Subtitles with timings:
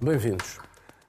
[0.00, 0.60] Bem-vindos.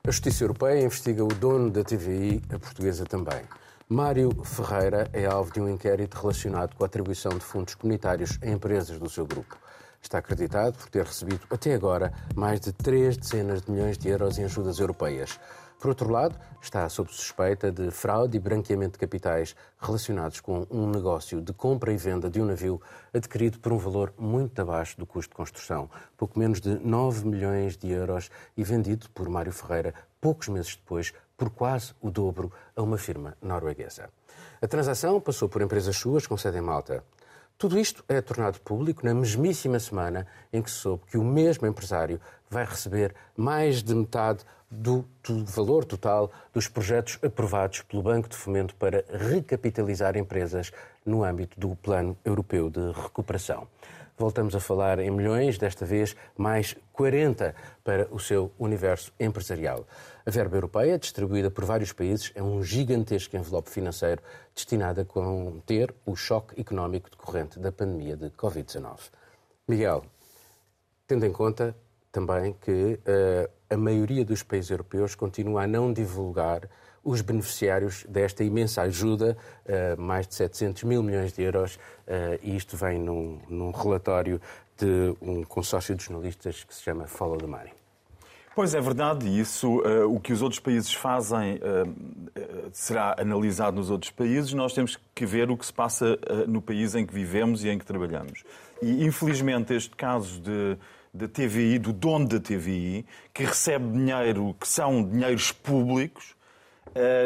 [0.04, 3.44] A Justiça Europeia investiga o dono da TVI, a portuguesa também.
[3.88, 8.48] Mário Ferreira é alvo de um inquérito relacionado com a atribuição de fundos comunitários a
[8.48, 9.56] empresas do seu grupo.
[10.02, 14.40] Está acreditado por ter recebido até agora mais de três dezenas de milhões de euros
[14.40, 15.40] em ajudas europeias.
[15.80, 20.90] Por outro lado, está sob suspeita de fraude e branqueamento de capitais relacionados com um
[20.90, 22.82] negócio de compra e venda de um navio
[23.14, 27.78] adquirido por um valor muito abaixo do custo de construção, pouco menos de 9 milhões
[27.78, 32.82] de euros, e vendido por Mário Ferreira poucos meses depois por quase o dobro a
[32.82, 34.10] uma firma norueguesa.
[34.62, 37.06] A transação passou por empresas suas com sede em Malta.
[37.58, 41.68] Tudo isto é tornado público na mesmíssima semana em que se soube que o mesmo
[41.68, 48.30] empresário vai receber mais de metade do, do, valor total dos projetos aprovados pelo Banco
[48.30, 50.72] de Fomento para recapitalizar empresas
[51.06, 53.68] no âmbito do Plano Europeu de Recuperação.
[54.18, 59.88] Voltamos a falar em milhões, desta vez mais 40 para o seu universo empresarial.
[60.26, 64.22] A verba europeia, distribuída por vários países, é um gigantesco envelope financeiro
[64.54, 69.00] destinado a conter o choque económico decorrente da pandemia de Covid-19.
[69.66, 70.04] Miguel,
[71.08, 71.74] tendo em conta
[72.12, 76.68] também que uh, a maioria dos países europeus continua a não divulgar
[77.04, 82.56] os beneficiários desta imensa ajuda, uh, mais de 700 mil milhões de euros, uh, e
[82.56, 84.42] isto vem num, num relatório
[84.78, 87.74] de um consórcio de jornalistas que se chama Follow the Money.
[88.56, 91.60] Pois é verdade, e isso, uh, o que os outros países fazem
[92.74, 94.54] será analisado nos outros países.
[94.54, 97.78] Nós temos que ver o que se passa no país em que vivemos e em
[97.78, 98.44] que trabalhamos.
[98.82, 100.78] E, infelizmente, este caso de,
[101.14, 106.36] da TVI, do dono da TVI, que recebe dinheiro, que são dinheiros públicos,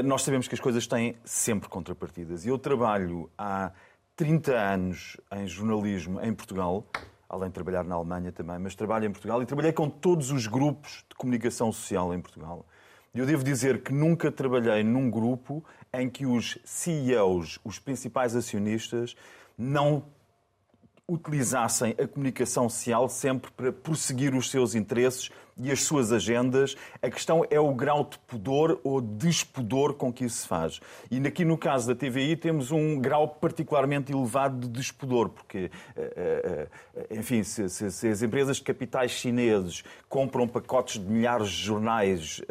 [0.03, 2.45] nós sabemos que as coisas têm sempre contrapartidas.
[2.45, 3.71] E eu trabalho há
[4.15, 6.85] 30 anos em jornalismo em Portugal
[7.33, 10.45] além de trabalhar na Alemanha também, mas trabalho em Portugal e trabalhei com todos os
[10.45, 12.63] grupos de comunicação social em Portugal.
[13.13, 18.35] E eu devo dizer que nunca trabalhei num grupo em que os CEOs, os principais
[18.35, 19.15] acionistas,
[19.57, 20.05] não
[21.09, 26.75] utilizassem a comunicação social sempre para prosseguir os seus interesses e as suas agendas.
[27.01, 30.79] A questão é o grau de pudor ou despudor com que isso se faz.
[31.09, 36.13] E aqui no caso da TVI temos um grau particularmente elevado de despudor, porque, eh,
[36.15, 42.41] eh, eh, enfim, se, as empresas de capitais chineses compram pacotes de milhares de jornais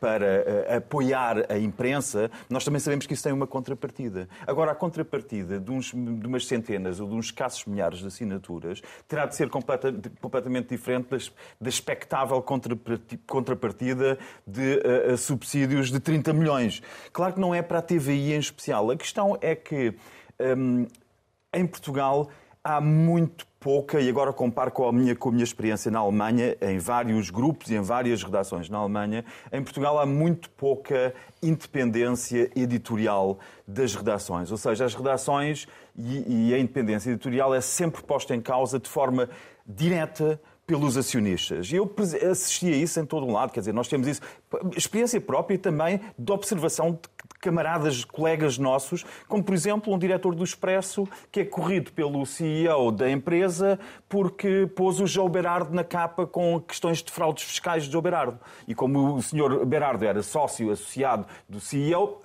[0.00, 4.28] para apoiar a imprensa, nós também sabemos que isso tem uma contrapartida.
[4.46, 8.82] Agora, a contrapartida de, uns, de umas centenas ou de uns escassos milhares de assinaturas
[9.06, 12.44] terá de ser completa, completamente diferente das, das expectável
[13.26, 16.82] contrapartida de uh, subsídios de 30 milhões.
[17.12, 18.90] Claro que não é para a TVI em especial.
[18.90, 19.94] A questão é que
[20.38, 20.86] um,
[21.52, 22.28] em Portugal
[22.62, 26.56] há muito pouca, e agora comparo com a, minha, com a minha experiência na Alemanha,
[26.60, 32.50] em vários grupos e em várias redações na Alemanha, em Portugal há muito pouca independência
[32.54, 34.52] editorial das redações.
[34.52, 35.66] Ou seja, as redações
[35.96, 39.28] e, e a independência editorial é sempre posta em causa de forma
[39.66, 41.72] direta pelos acionistas.
[41.72, 41.90] Eu
[42.30, 44.20] assisti a isso em todo o lado, quer dizer, nós temos isso,
[44.76, 46.98] experiência própria também de observação de
[47.40, 52.92] camaradas, colegas nossos, como por exemplo um diretor do Expresso que é corrido pelo CEO
[52.92, 53.78] da empresa
[54.10, 58.38] porque pôs o João Berardo na capa com questões de fraudes fiscais de João Berardo.
[58.66, 62.20] E como o senhor Berardo era sócio associado do CEO,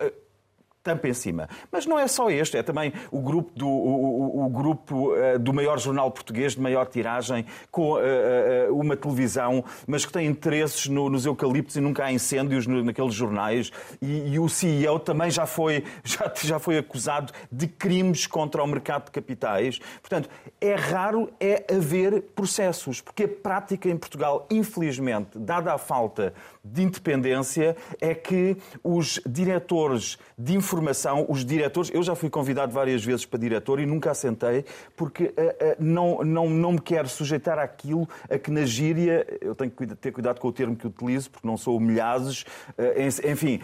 [0.83, 1.47] tampa em cima.
[1.71, 5.39] Mas não é só este, é também o grupo do, o, o, o grupo, uh,
[5.39, 10.27] do maior jornal português de maior tiragem, com uh, uh, uma televisão, mas que tem
[10.27, 13.71] interesses no, nos eucaliptos e nunca há incêndios naqueles jornais.
[14.01, 18.67] E, e, o CEO também já foi, já, já foi acusado de crimes contra o
[18.67, 19.79] mercado de capitais.
[20.01, 20.29] Portanto,
[20.59, 26.33] é raro é haver processos, porque a prática em Portugal, infelizmente, dada a falta
[26.63, 32.71] de independência, é que os diretores de informação informação, os diretores, eu já fui convidado
[32.73, 34.65] várias vezes para diretor e nunca assentei,
[34.95, 39.53] porque uh, uh, não, não, não me quero sujeitar àquilo a que na gíria, eu
[39.53, 43.61] tenho que ter cuidado com o termo que utilizo, porque não sou humilhazes, uh, enfim,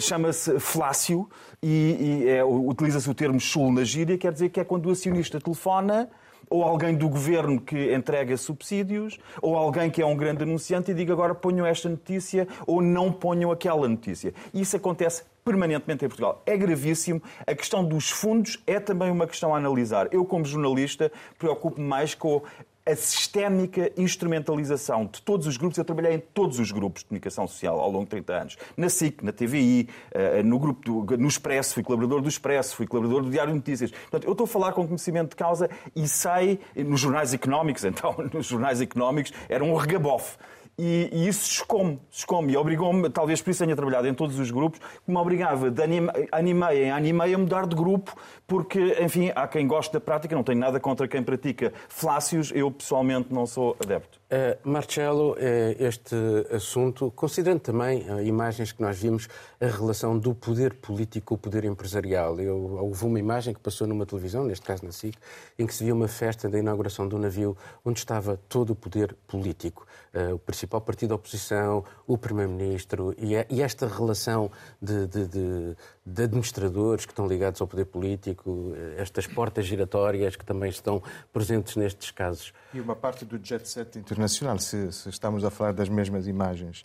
[0.00, 1.28] chama-se flácio
[1.62, 4.90] e, e é, utiliza-se o termo chul na gíria, quer dizer que é quando o
[4.90, 6.08] acionista telefona
[6.50, 10.94] ou alguém do governo que entrega subsídios, ou alguém que é um grande anunciante e
[10.94, 14.32] diga agora ponham esta notícia ou não ponham aquela notícia.
[14.52, 16.42] E isso acontece permanentemente em Portugal.
[16.44, 17.22] É gravíssimo.
[17.46, 20.06] A questão dos fundos é também uma questão a analisar.
[20.12, 22.42] Eu, como jornalista, preocupo-me mais com
[22.88, 25.76] a sistémica instrumentalização de todos os grupos.
[25.76, 28.56] Eu trabalhei em todos os grupos de comunicação social ao longo de 30 anos.
[28.76, 32.86] Na SIC, na TVI, eh, no grupo do, no Expresso, fui colaborador do Expresso, fui
[32.86, 33.90] colaborador do Diário de Notícias.
[33.90, 38.14] Portanto, eu estou a falar com conhecimento de causa e sei, nos jornais económicos, então,
[38.32, 40.36] nos jornais económicos, era um regabofe.
[40.78, 42.52] E, e isso escome, escome.
[42.52, 45.82] E obrigou-me, talvez por isso tenha trabalhado em todos os grupos, que me obrigava de
[45.82, 48.14] anime, animei em animei a mudar de grupo,
[48.46, 52.70] porque, enfim, há quem goste da prática, não tenho nada contra quem pratica flácios, eu
[52.70, 54.17] pessoalmente não sou adepto.
[54.30, 55.36] Uh, Marcelo, uh,
[55.78, 56.14] este
[56.54, 59.26] assunto, considerando também uh, imagens que nós vimos,
[59.58, 62.38] a relação do poder político com o poder empresarial.
[62.38, 65.16] Eu, houve uma imagem que passou numa televisão, neste caso na SIC,
[65.58, 69.16] em que se via uma festa da inauguração do navio onde estava todo o poder
[69.26, 69.86] político.
[70.14, 74.50] Uh, o principal partido da oposição, o Primeiro-Ministro e, e, esta relação
[74.80, 80.44] de, de, de, de, administradores que estão ligados ao poder político, estas portas giratórias que
[80.44, 81.02] também estão
[81.32, 82.52] presentes nestes casos.
[82.72, 84.17] E uma parte do jet set internacional,
[84.58, 86.84] se, se estamos a falar das mesmas imagens.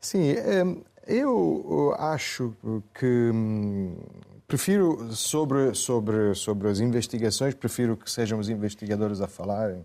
[0.00, 0.34] Sim,
[0.64, 2.54] hum, eu acho
[2.94, 3.96] que hum,
[4.46, 9.84] prefiro sobre sobre sobre as investigações prefiro que sejam os investigadores a falarem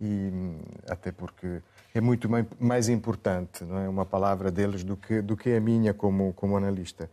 [0.00, 0.58] e hum,
[0.88, 1.60] até porque
[1.94, 2.28] é muito
[2.58, 6.56] mais importante não é uma palavra deles do que do que a minha como como
[6.56, 7.08] analista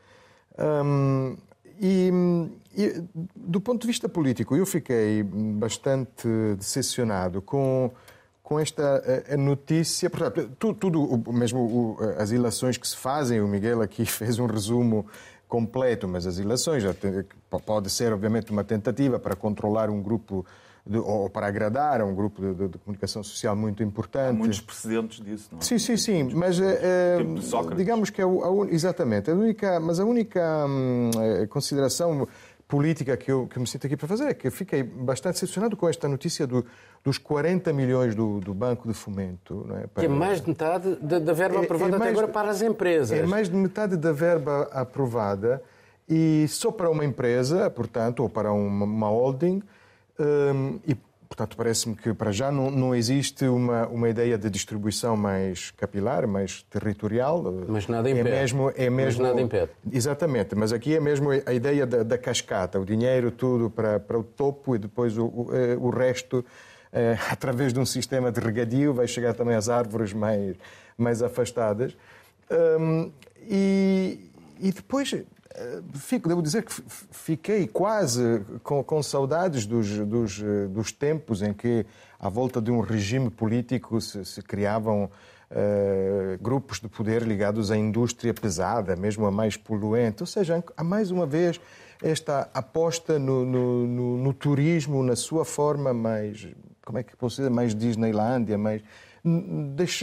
[1.80, 2.12] e,
[2.78, 3.04] e,
[3.36, 6.28] do ponto de vista político eu fiquei bastante
[6.58, 7.92] decepcionado com
[8.54, 13.82] com esta a, notícia, portanto, tudo, tudo mesmo as ilações que se fazem, o Miguel
[13.82, 15.08] aqui fez um resumo
[15.48, 16.84] completo, mas as ilações
[17.66, 20.46] pode ser obviamente uma tentativa para controlar um grupo
[20.86, 24.30] de, ou para agradar a um grupo de, de, de, comunicação social muito importante.
[24.30, 25.62] Há muitos precedentes disso, não é?
[25.62, 27.18] Sim, sim, sim, mas é,
[27.76, 28.28] digamos que é a,
[28.70, 32.28] exatamente, a única, mas a única hum, eh, consideração
[32.68, 35.76] política que eu, que me sinto aqui para fazer é que eu fiquei bastante decepcionado
[35.76, 36.66] com esta notícia do,
[37.04, 39.66] dos 40 milhões do, do Banco de Fomento.
[39.68, 39.88] Não é?
[39.88, 40.02] Para...
[40.02, 42.50] Que é mais de metade da, da verba é, aprovada é mais, até agora para
[42.50, 43.20] as empresas.
[43.20, 45.62] É mais de metade da verba aprovada
[46.08, 49.62] e só para uma empresa, portanto, ou para uma, uma holding,
[50.20, 50.96] um, e
[51.34, 56.28] Portanto, parece-me que para já não, não existe uma, uma ideia de distribuição mais capilar,
[56.28, 57.42] mais territorial.
[57.68, 58.30] Mas nada impede.
[58.30, 59.72] É mesmo, é mesmo, mas nada impede.
[59.92, 64.20] Exatamente, mas aqui é mesmo a ideia da, da cascata, o dinheiro tudo para, para
[64.20, 66.46] o topo e depois o, o, eh, o resto,
[66.92, 70.56] eh, através de um sistema de regadio, vai chegar também às árvores mais,
[70.96, 71.98] mais afastadas.
[72.80, 73.12] Um,
[73.50, 75.16] e, e depois
[75.94, 76.74] fico, devo dizer que
[77.12, 81.86] fiquei quase com, com saudades dos, dos, dos, tempos em que,
[82.20, 87.78] à volta de um regime político, se, se criavam uh, grupos de poder ligados à
[87.78, 90.24] indústria pesada, mesmo a mais poluente.
[90.24, 91.60] Ou seja, há mais uma vez
[92.02, 96.48] esta aposta no, no, no, no turismo na sua forma mais,
[96.84, 98.82] como é que posso dizer, mais Disneylandia, mais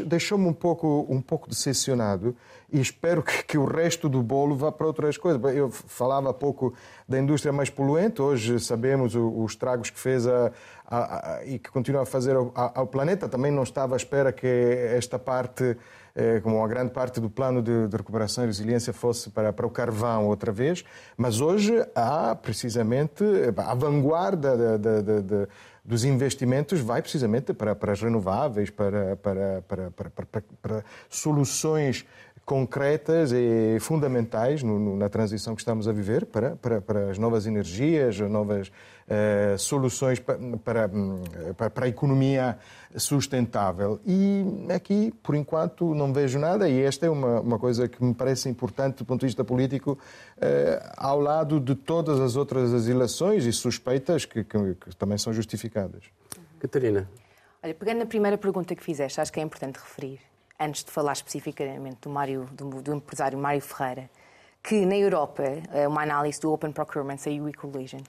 [0.07, 2.35] deixou-me um pouco, um pouco decepcionado
[2.73, 5.41] e espero que, que, o resto do bolo vá para outras coisas.
[5.55, 6.75] Eu falava há pouco
[7.09, 10.53] da indústria mais poluente, hoje sabemos os estragos que fez a,
[10.87, 13.29] a, a, e que continua a fazer ao, ao, planeta.
[13.29, 15.77] Também não estava à espera que esta parte,
[16.15, 19.67] eh, como uma grande parte do plano de, de, recuperação e resiliência, fosse para, para
[19.67, 20.85] o carvão outra vez,
[21.17, 23.25] mas hoje há precisamente
[23.57, 25.49] a vanguarda de, de
[25.85, 29.63] dos investimentos vai precisamente para, para as renováveis, para, para,
[30.63, 32.07] para soluções
[32.51, 37.17] concretas e fundamentais no, no, na transição que estamos a viver para, para, para as
[37.17, 42.59] novas energias, novas uh, soluções para, para, para, a economia
[42.97, 44.01] sustentável.
[44.05, 44.45] E
[44.75, 48.49] aqui, por enquanto, não vejo nada, e esta é uma, uma coisa que me parece
[48.49, 53.53] importante do ponto de vista político, uh, ao lado de todas as outras asilações e
[53.53, 56.03] suspeitas que, que, que também são justificadas.
[56.59, 57.09] Catarina.
[57.63, 60.30] Olha, pegando na primeira pergunta que fizeste, acho que é importante referir
[60.61, 64.11] antes de falar especificamente do, Mário, do, do empresário Mário Ferreira,
[64.63, 68.03] que na Europa, é uma análise do Open Procurement, a UE Collision,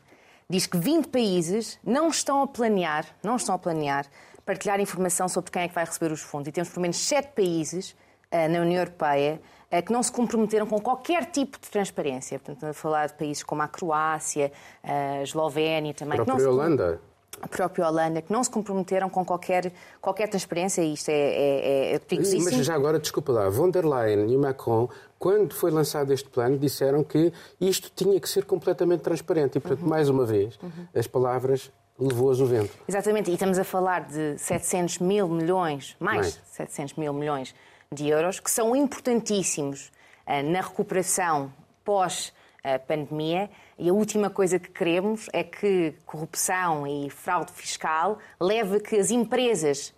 [0.49, 4.05] diz que 20 países não estão a planear, não estão a planear
[4.45, 6.47] partilhar informação sobre quem é que vai receber os fundos.
[6.47, 9.39] E temos pelo menos 7 países uh, na União Europeia
[9.71, 12.39] uh, que não se comprometeram com qualquer tipo de transparência.
[12.39, 14.51] Portanto, a falar de países como a Croácia,
[14.83, 16.19] a Eslovénia também.
[16.19, 17.01] A própria Holanda
[17.39, 19.71] a própria Holanda, que não se comprometeram com qualquer,
[20.01, 22.57] qualquer transparência, e isto é, é, é perigosíssimo.
[22.57, 26.57] Mas já agora, desculpa lá, von der Leyen e Macron, quando foi lançado este plano,
[26.57, 29.57] disseram que isto tinha que ser completamente transparente.
[29.57, 29.89] E, portanto, uhum.
[29.89, 30.87] mais uma vez, uhum.
[30.93, 32.71] as palavras levou-as o vento.
[32.87, 36.41] Exatamente, e estamos a falar de 700 mil milhões, mais, mais.
[36.51, 37.53] 700 mil milhões
[37.93, 39.91] de euros, que são importantíssimos
[40.27, 41.51] uh, na recuperação
[41.83, 48.19] pós a pandemia e a última coisa que queremos é que corrupção e fraude fiscal
[48.39, 49.93] leve que as empresas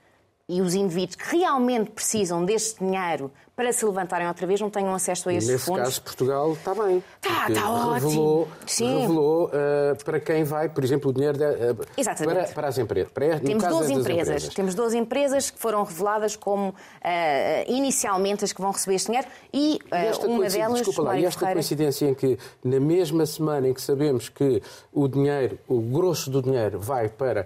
[0.48, 4.94] e os indivíduos que realmente precisam deste dinheiro para se levantarem outra vez não tenham
[4.94, 5.84] acesso a estes Nesse fundos.
[5.84, 7.04] caso, Portugal está bem.
[7.22, 7.94] Tá, porque tá ótimo.
[7.94, 9.00] revelou, Sim.
[9.02, 12.36] revelou uh, para quem vai, por exemplo, o dinheiro de, uh, Exatamente.
[12.36, 13.12] para, para as empresas.
[13.12, 14.48] Para, Temos caso 12 das empresas.
[14.50, 16.74] Temos 12 empresas que foram reveladas como uh,
[17.68, 21.40] inicialmente as que vão receber este dinheiro e, E uma delas, desculpa lá, e esta
[21.40, 26.30] Ferreira, coincidência em que, na mesma semana em que sabemos que o dinheiro, o grosso
[26.32, 27.46] do dinheiro, vai para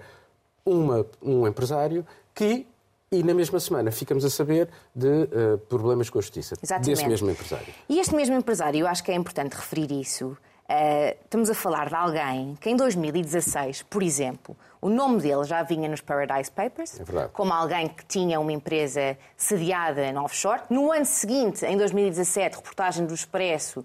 [0.64, 2.66] uma, um empresário, que,
[3.10, 6.90] e na mesma semana ficamos a saber de uh, problemas com a justiça Exatamente.
[6.90, 7.72] desse mesmo empresário.
[7.88, 10.36] E este mesmo empresário, eu acho que é importante referir isso.
[10.70, 15.62] eh, estamos a falar de alguém que em 2016, por exemplo, o nome dele já
[15.62, 20.60] vinha nos Paradise Papers, É como alguém que tinha uma empresa sediada no offshore.
[20.68, 23.84] No ano seguinte, em 2017, reportagem do Expresso,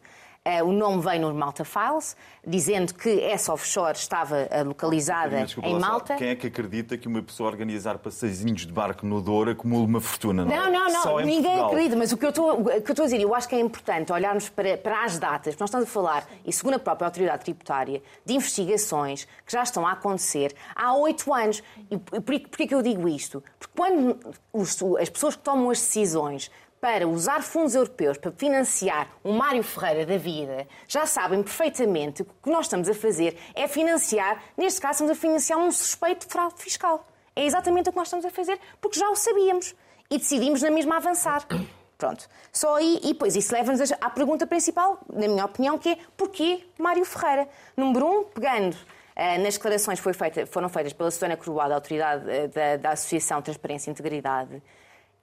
[0.61, 5.79] o nome veio no Malta Files, dizendo que essa offshore estava eh, localizada Desculpa em.
[5.79, 6.15] Malta.
[6.15, 10.01] Quem é que acredita que uma pessoa organizar passeizinhos de barco no Douro acumula uma
[10.01, 10.43] fortuna?
[10.43, 11.67] Não, não, não, Só em ninguém Portugal.
[11.67, 13.55] acredita, mas o que, eu estou, o que eu estou a dizer, eu acho que
[13.55, 16.79] é importante olharmos para, para as datas, porque nós estamos a falar, e segundo a
[16.79, 21.63] própria autoridade tributária, de investigações que já estão a acontecer há oito anos.
[21.89, 23.41] E por- porquê que eu digo isto?
[23.57, 24.19] Porque quando
[24.51, 26.51] os- as pessoas que tomam as decisões
[26.83, 32.29] para usar fundos europeus para financiar o Mário Ferreira da vida, já sabem perfeitamente que
[32.29, 36.27] o que nós estamos a fazer é financiar, neste caso, estamos a financiar um suspeito
[36.27, 37.07] de fraude fiscal.
[37.33, 39.73] É exatamente o que nós estamos a fazer, porque já o sabíamos
[40.11, 41.47] e decidimos na mesma avançar.
[41.97, 42.27] Pronto.
[42.51, 46.65] Só aí, e depois isso leva-nos à pergunta principal, na minha opinião, que é porquê
[46.77, 47.47] Mário Ferreira?
[47.77, 48.75] Número um, pegando
[49.15, 52.89] eh, nas declarações que foi feita- foram feitas pela Susana da autoridade eh, da, da
[52.89, 54.61] Associação Transparência e Integridade,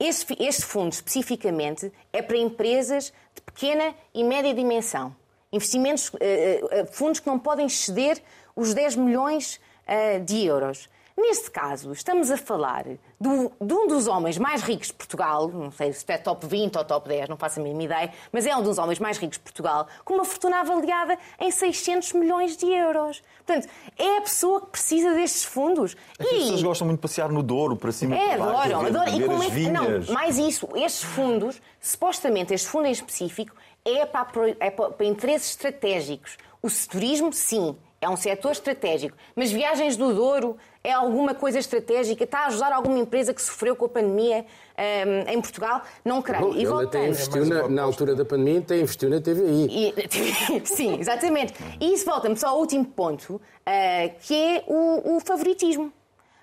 [0.01, 5.15] este, fundo especificamente é para empresas de pequena e média dimensão.
[5.53, 8.23] Investimentos, eh, eh, fundos que não podem exceder
[8.57, 10.89] os 10 milhões eh, de euros.
[11.21, 12.85] Neste caso, estamos a falar
[13.21, 16.77] do- de um dos homens mais ricos de Portugal, não sei se é top 20
[16.77, 19.37] ou top 10, não faço a mínima ideia, mas é um dos homens mais ricos
[19.37, 23.23] de Portugal, com uma fortuna avaliada em 600 milhões de euros.
[23.45, 25.95] Portanto, é a pessoa que precisa destes fundos.
[26.19, 28.87] As pessoas gostam muito de passear no Douro, para cima É, e para baixo, adoram,
[28.87, 29.19] adoram.
[29.21, 29.69] E como é que.
[29.71, 34.27] Não, mais isso, estes fundos, supostamente este fundo em específico, é para,
[34.59, 36.37] é para, para interesses estratégicos.
[36.63, 39.17] O turismo, sim, é um setor estratégico.
[39.37, 42.25] Mas viagens do Douro é alguma coisa estratégica?
[42.25, 44.47] Está a ajudar alguma empresa que sofreu com a pandemia
[44.79, 45.83] hum, em Portugal?
[46.03, 46.47] Não creio.
[46.49, 49.67] Bom, e ele até investiu na, na altura da pandemia, até investiu na TVI.
[49.69, 51.53] E- sim, exatamente.
[51.79, 55.93] E isso volta-me só ao último ponto, ah, que é o, o favoritismo.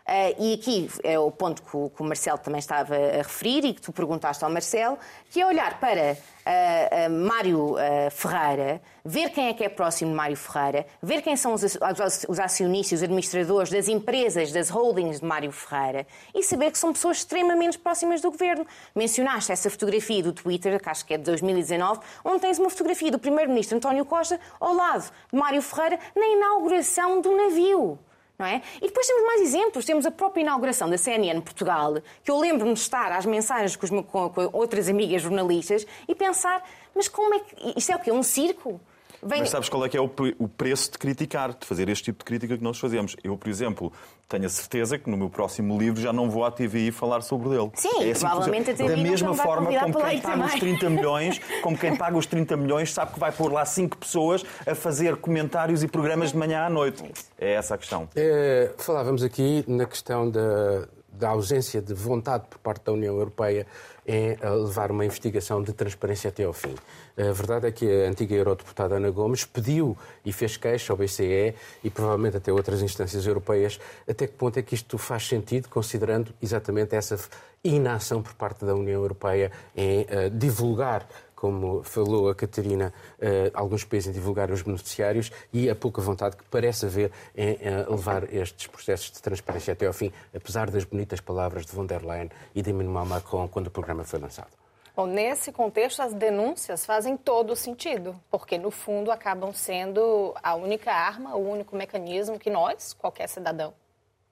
[0.09, 3.65] Ah, e aqui é o ponto que o, que o Marcelo também estava a referir
[3.65, 4.97] e que tu perguntaste ao Marcelo,
[5.29, 10.11] que é olhar para ah, ah, Mário ah, Ferreira, ver quem é que é próximo
[10.11, 14.69] de Mário Ferreira, ver quem são os, os- os acionistas, os administradores das empresas, das
[14.69, 18.65] holdings de Mário Ferreira e saber que são pessoas extremamente próximas do governo.
[18.95, 23.11] Mencionaste essa fotografia do Twitter, que acho que é de 2019, onde tens uma fotografia
[23.11, 27.99] do primeiro-ministro António Costa ao lado de Mário Ferreira na inauguração do navio.
[28.37, 28.61] Não é?
[28.81, 29.83] E depois temos mais exemplos.
[29.83, 33.85] Temos a própria inauguração da CNN Portugal, que eu lembro-me de estar às mensagens com,
[33.85, 36.63] os com- com outras amigas jornalistas e pensar,
[36.93, 37.73] mas como é que.
[37.75, 38.11] Isto é o quê?
[38.11, 38.79] Um circo?
[39.23, 41.89] Vem- Mas sabes qual é que é o pre- o preço de criticar, de fazer
[41.89, 43.15] este tipo de crítica que nós fazemos?
[43.23, 43.91] Eu, por exemplo,
[44.29, 47.49] tenho a certeza que no meu próximo livro já não vou à TVI falar sobre
[47.49, 47.69] ele.
[47.75, 48.73] Sim, é provavelmente a.
[48.73, 50.59] TVI Da mesma forma como quem paga os também.
[50.59, 54.43] 30 milhões, como quem paga os 30 milhões sabe que vai pôr lá cinco pessoas
[54.65, 57.03] a fazer comentários e programas de manhã à noite.
[57.39, 58.07] É essa a questão.
[58.15, 63.65] Eh, falávamos aqui na questão da, da ausência de vontade por parte da União Europeia
[64.07, 66.73] eh, levar uma investigação de transparência até ao fim.
[67.17, 71.53] A verdade é que a antiga eurodeputada Ana Gomes pediu e fez queixa ao BCE
[71.83, 76.33] e provavelmente até outras instâncias europeias até que ponto é que isto faz sentido, considerando
[76.41, 77.19] exatamente essa
[77.63, 81.05] inação por parte da União Europeia em eh, divulgar
[81.37, 82.91] como falou a Catarina,
[83.21, 87.59] eh, alguns países em divulgar os beneficiários e a pouca vontade que parece haver em
[87.61, 91.85] eh, levar estes processos de transparência até ao fim, apesar das bonitas palavras de von
[91.85, 94.49] der Leyen e de Emmanuel Macron quando o programa foi lançado.
[94.95, 100.55] Bom, nesse contexto, as denúncias fazem todo o sentido, porque, no fundo, acabam sendo a
[100.55, 103.75] única arma, o único mecanismo que nós, qualquer cidadão,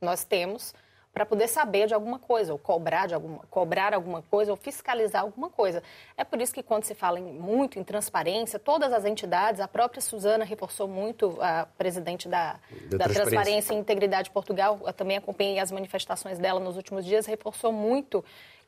[0.02, 0.74] nós temos
[1.16, 5.22] para poder saber de alguma coisa, ou cobrar, de alguma, cobrar alguma coisa, ou fiscalizar
[5.22, 5.82] alguma coisa.
[6.18, 9.68] É por isso que, quando se fala em, muito em transparência, todas as entidades, a
[9.68, 13.22] própria Suzana reforçou muito, a presidente da, Da da Transparência.
[13.22, 17.72] Transparência e Integridade de Portugal, eu também acompanhei as manifestações dela nos últimos dias, reforçou
[17.72, 18.24] muito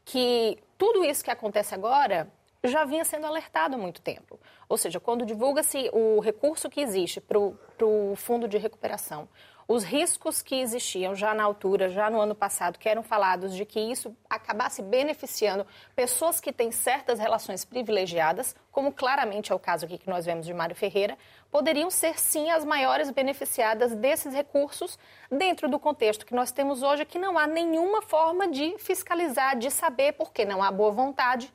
[0.05, 2.29] que tudo isso que acontece agora
[2.63, 4.39] já vinha sendo alertado há muito tempo.
[4.69, 9.27] Ou seja, quando divulga-se o recurso que existe para o fundo de recuperação,
[9.67, 13.65] os riscos que existiam já na altura, já no ano passado, que eram falados de
[13.65, 19.85] que isso acabasse beneficiando pessoas que têm certas relações privilegiadas, como claramente é o caso
[19.85, 21.17] aqui que nós vemos de Mário Ferreira,
[21.51, 24.97] poderiam ser sim as maiores beneficiadas desses recursos
[25.29, 29.69] dentro do contexto que nós temos hoje, que não há nenhuma forma de fiscalizar, de
[29.69, 31.53] saber, porque não há boa vontade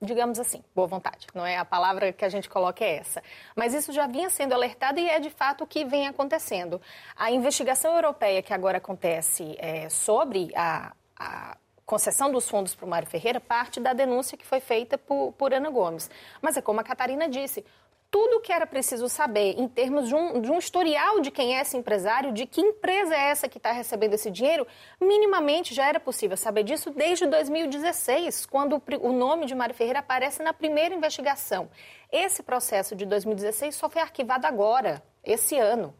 [0.00, 1.26] digamos assim, boa vontade.
[1.34, 3.22] Não é a palavra que a gente coloca é essa.
[3.54, 6.80] Mas isso já vinha sendo alertado e é de fato o que vem acontecendo.
[7.14, 12.88] A investigação europeia que agora acontece é, sobre a, a concessão dos fundos para o
[12.88, 16.08] Mário Ferreira parte da denúncia que foi feita por, por Ana Gomes.
[16.40, 17.64] Mas é como a Catarina disse,
[18.10, 21.56] tudo o que era preciso saber em termos de um, de um, historial de quem
[21.56, 24.66] é esse empresário, de que empresa é essa que está recebendo esse dinheiro,
[25.00, 30.42] minimamente já era possível saber disso desde 2016, quando o nome de Mário Ferreira aparece
[30.42, 31.70] na primeira investigação.
[32.10, 35.94] Esse processo de 2016 só foi arquivado agora, esse ano.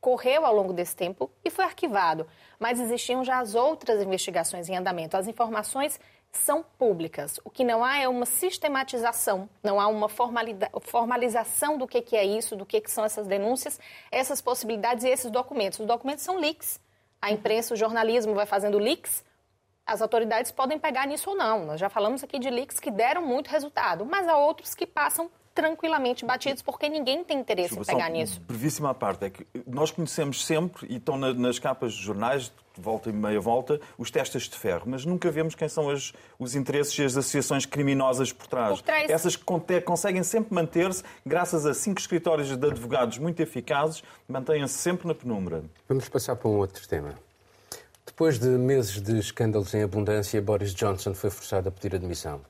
[0.00, 2.26] Correu ao longo desse tempo e foi arquivado.
[2.58, 5.16] Mas existiam já as outras investigações em andamento.
[5.16, 5.98] As informações
[6.38, 7.38] são públicas.
[7.44, 12.56] O que não há é uma sistematização, não há uma formalização do que, é isso,
[12.56, 13.78] do que, são essas denúncias,
[14.10, 15.78] essas possibilidades e esses documentos.
[15.80, 16.80] Os documentos são leaks.
[17.20, 19.24] A imprensa, o jornalismo vai fazendo leaks,
[19.86, 21.66] as autoridades podem pegar nisso ou não.
[21.66, 25.30] Nós já falamos aqui de leaks que deram muito resultado, mas há outros que passam
[25.54, 28.40] tranquilamente batidos porque ninguém tem interesse em pegar nisso.
[28.40, 33.12] Brevíssima parte é que nós conhecemos sempre e estão nas capas de jornais volta e
[33.12, 37.04] meia volta os testas de ferro, mas nunca vemos quem são as, os interesses e
[37.04, 38.80] as associações criminosas por trás.
[38.80, 39.10] Por trás...
[39.10, 39.36] Essas
[39.84, 45.64] conseguem sempre manter-se graças a cinco escritórios de advogados muito eficazes, mantêm-se sempre na penumbra.
[45.88, 47.14] Vamos passar para um outro tema.
[48.06, 52.40] Depois de meses de escândalos em abundância, Boris Johnson foi forçado a pedir admissão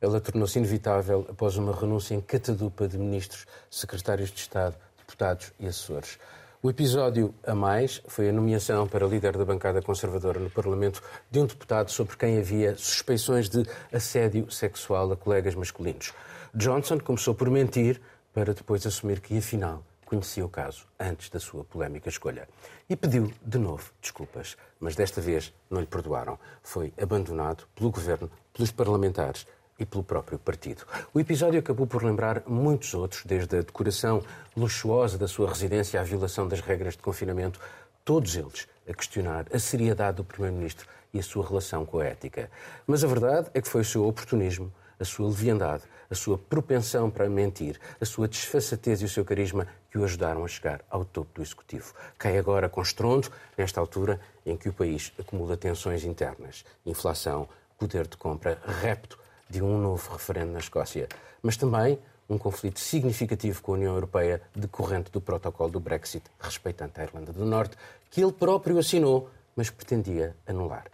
[0.00, 5.66] ela tornou-se inevitável após uma renúncia em catadupa de ministros, secretários de Estado, deputados e
[5.66, 6.18] assessores.
[6.60, 11.00] O episódio a mais foi a nomeação para líder da bancada conservadora no Parlamento
[11.30, 16.12] de um deputado sobre quem havia suspeições de assédio sexual a colegas masculinos.
[16.52, 18.00] Johnson começou por mentir
[18.34, 22.48] para depois assumir que, afinal, conhecia o caso antes da sua polémica escolha.
[22.90, 26.40] E pediu de novo desculpas, mas desta vez não lhe perdoaram.
[26.60, 29.46] Foi abandonado pelo governo, pelos parlamentares
[29.78, 30.84] e pelo próprio partido.
[31.14, 34.22] O episódio acabou por lembrar muitos outros, desde a decoração
[34.56, 37.60] luxuosa da sua residência à violação das regras de confinamento,
[38.04, 42.50] todos eles a questionar a seriedade do Primeiro-Ministro e a sua relação com a ética.
[42.86, 47.10] Mas a verdade é que foi o seu oportunismo, a sua leviandade, a sua propensão
[47.10, 51.04] para mentir, a sua desfaçatez e o seu carisma que o ajudaram a chegar ao
[51.04, 51.94] topo do Executivo.
[52.16, 58.08] Cai agora com estrondo, nesta altura em que o país acumula tensões internas, inflação, poder
[58.08, 61.08] de compra, repto de um novo referendo na Escócia,
[61.42, 67.00] mas também um conflito significativo com a União Europeia decorrente do protocolo do Brexit respeitante
[67.00, 67.76] à Irlanda do Norte,
[68.10, 70.84] que ele próprio assinou, mas pretendia anular.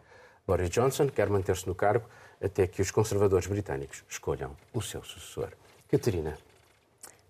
[0.47, 2.07] Boris Johnson quer manter-se no cargo
[2.43, 5.51] até que os conservadores britânicos escolham o seu sucessor.
[5.89, 6.37] Catarina.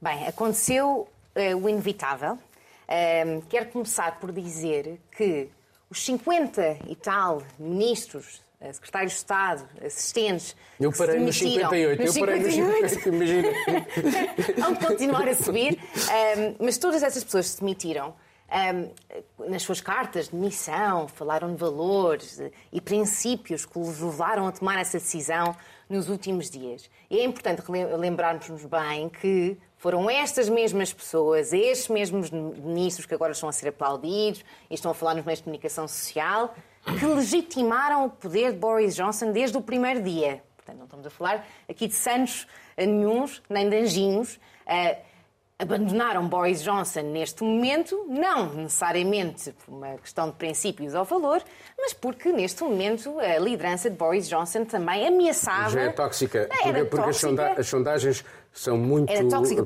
[0.01, 2.35] Bem, aconteceu uh, o inevitável.
[2.35, 5.49] Uh, quero começar por dizer que
[5.89, 10.57] os 50 e tal ministros secretários de Estado, assistentes.
[10.81, 13.49] Eu parei nos 58, nos eu parei nos 58, imagina.
[14.59, 18.15] Vão continuar a subir, um, mas todas essas pessoas se demitiram.
[18.55, 22.41] Um, nas suas cartas de missão, falaram de valores
[22.73, 25.57] e princípios que os levaram a tomar essa decisão
[25.89, 26.89] nos últimos dias.
[27.11, 27.63] E é importante
[27.99, 33.69] lembrarmos-nos bem que foram estas mesmas pessoas, estes mesmos ministros que agora estão a ser
[33.69, 36.55] aplaudidos e estão a falar nos meios de comunicação social,
[36.99, 40.43] que legitimaram o poder de Boris Johnson desde o primeiro dia.
[40.57, 44.39] Portanto, não estamos a falar aqui de santos nenhums, nem de anjinhos.
[44.67, 45.15] Uh,
[45.59, 51.43] abandonaram Boris Johnson neste momento, não necessariamente por uma questão de princípios ou valor,
[51.79, 55.71] mas porque neste momento a liderança de Boris Johnson também ameaçava.
[55.71, 57.55] Já é tóxica, porque, porque tóxica.
[57.57, 59.13] As, sondagens são muito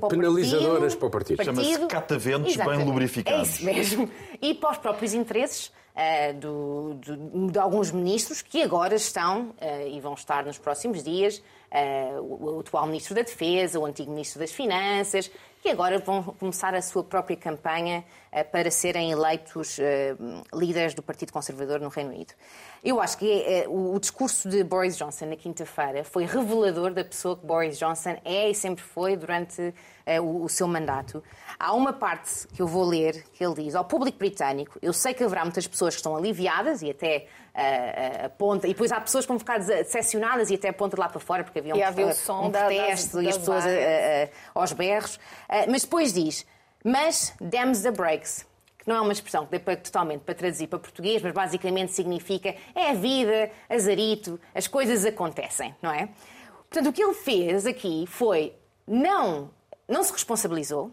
[0.09, 1.37] penalizadoras para o partido.
[1.39, 1.63] partido.
[1.63, 3.41] Chama-se cataventos bem lubrificados.
[3.41, 4.11] É isso mesmo.
[4.41, 5.73] E para os próprios interesses
[6.35, 11.43] do, do, de alguns ministros que agora estão uh, e vão estar nos próximos dias,
[11.73, 15.31] uh, o, o atual Ministro da Defesa, o antigo Ministro das Finanças,
[15.63, 18.05] que agora vão começar a sua própria campanha
[18.53, 19.79] para serem eleitos
[20.55, 22.33] líderes do Partido Conservador no Reino Unido.
[22.85, 27.37] Eu acho que é, o discurso de Boris Johnson na quinta-feira foi revelador da pessoa
[27.37, 29.75] que Boris Johnson é e sempre foi durante
[30.23, 31.23] o, seu mandato.
[31.59, 35.13] Há uma parte que eu vou ler que ele diz ao público britânico: eu sei
[35.13, 37.27] que haverá muitas pessoas que estão aliviadas e até
[37.59, 41.21] uh, aponta, e depois há pessoas que vão ficar decepcionadas e até aponta lá para
[41.21, 43.69] fora porque havia um, havia o som um protesto e as pessoas uh,
[44.55, 45.19] aos berros.
[45.69, 46.47] mas depois diz:
[46.85, 48.47] mas demos the breaks
[48.89, 52.55] não é uma expressão que dê para, totalmente para traduzir para português, mas basicamente significa
[52.75, 56.09] é a vida, azarito, as coisas acontecem, não é?
[56.71, 58.55] Portanto, o que ele fez aqui foi
[58.87, 59.51] não,
[59.87, 60.91] não se responsabilizou,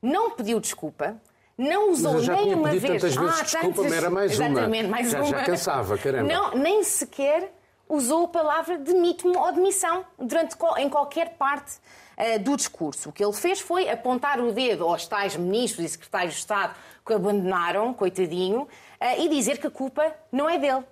[0.00, 1.20] não pediu desculpa,
[1.58, 2.82] não usou nem uma vez.
[2.82, 4.48] tantas vezes desculpa, mas era mais uma.
[4.48, 5.26] Exatamente, mais Já- uma.
[5.26, 6.32] já cansava, caramba.
[6.32, 7.52] Não, nem sequer
[7.88, 11.78] usou a palavra demite-me ou demissão durante, em qualquer parte
[12.16, 13.08] eh, do discurso.
[13.08, 16.74] O que ele fez foi apontar o dedo aos tais ministros e secretários de Estado
[17.04, 18.68] que o abandonaram, coitadinho,
[19.00, 20.84] eh, e dizer que a culpa não é dele.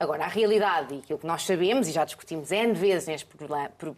[0.00, 3.28] Agora, a realidade, e aquilo que nós sabemos, e já discutimos N vezes neste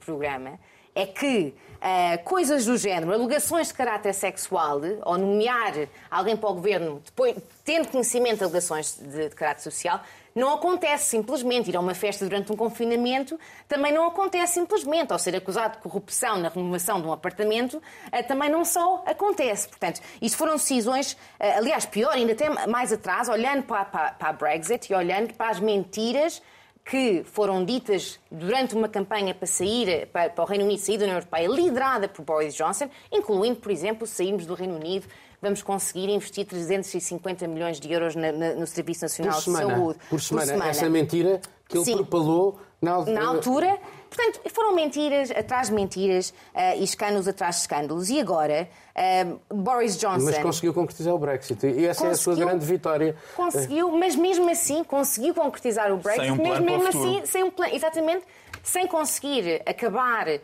[0.01, 0.59] programa,
[0.95, 6.55] é que eh, coisas do género, alegações de caráter sexual, ou nomear alguém para o
[6.55, 10.03] governo, depois, tendo conhecimento de alegações de, de caráter social,
[10.35, 11.71] não acontece simplesmente.
[11.71, 15.13] Ir a uma festa durante um confinamento também não acontece simplesmente.
[15.13, 19.69] Ou ser acusado de corrupção na renovação de um apartamento eh, também não só acontece.
[19.69, 24.29] Portanto, isto foram decisões, eh, aliás, pior, ainda até mais atrás, olhando para, para, para
[24.29, 26.43] a Brexit e olhando para as mentiras
[26.85, 31.05] que foram ditas durante uma campanha para sair para, para o Reino Unido sair da
[31.05, 35.07] União Europeia, liderada por Boris Johnson, incluindo, por exemplo, saímos do Reino Unido,
[35.41, 39.67] vamos conseguir investir 350 milhões de euros na- na- no Serviço Nacional Por semana.
[39.67, 39.99] de Saúde.
[40.11, 40.69] Por semana.
[40.69, 41.97] Essa mentira que ele Sim.
[41.97, 43.21] propalou na altura.
[43.21, 43.79] Na altura,
[44.11, 48.11] portanto, foram mentiras atrás de mentiras eh, e escândalos atrás de escândalos.
[48.11, 50.25] E agora, eh, Boris Johnson.
[50.27, 51.65] Mas conseguiu concretizar o Brexit.
[51.67, 53.15] E essa é a sua grande vitória.
[53.37, 57.27] Conseguiu, mas mesmo assim conseguiu concretizar o Brexit, Sem um plano para o mesmo assim,
[57.27, 58.25] sem um plano, exatamente,
[58.63, 60.41] sem conseguir acabar eh,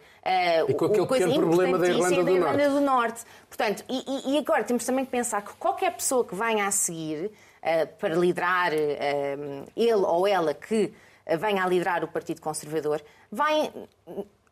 [0.68, 2.68] E com o- aquele pequeno problema da Irlanda do da Irlanda Norte.
[2.74, 3.20] do Norte.
[3.48, 7.31] Portanto, e, e- agora temos também que pensar que qualquer pessoa que venha a seguir
[7.62, 9.37] eh, para liderar eh,
[9.76, 10.92] ele ou ela que
[11.39, 13.73] venha a liderar o Partido Conservador, vai.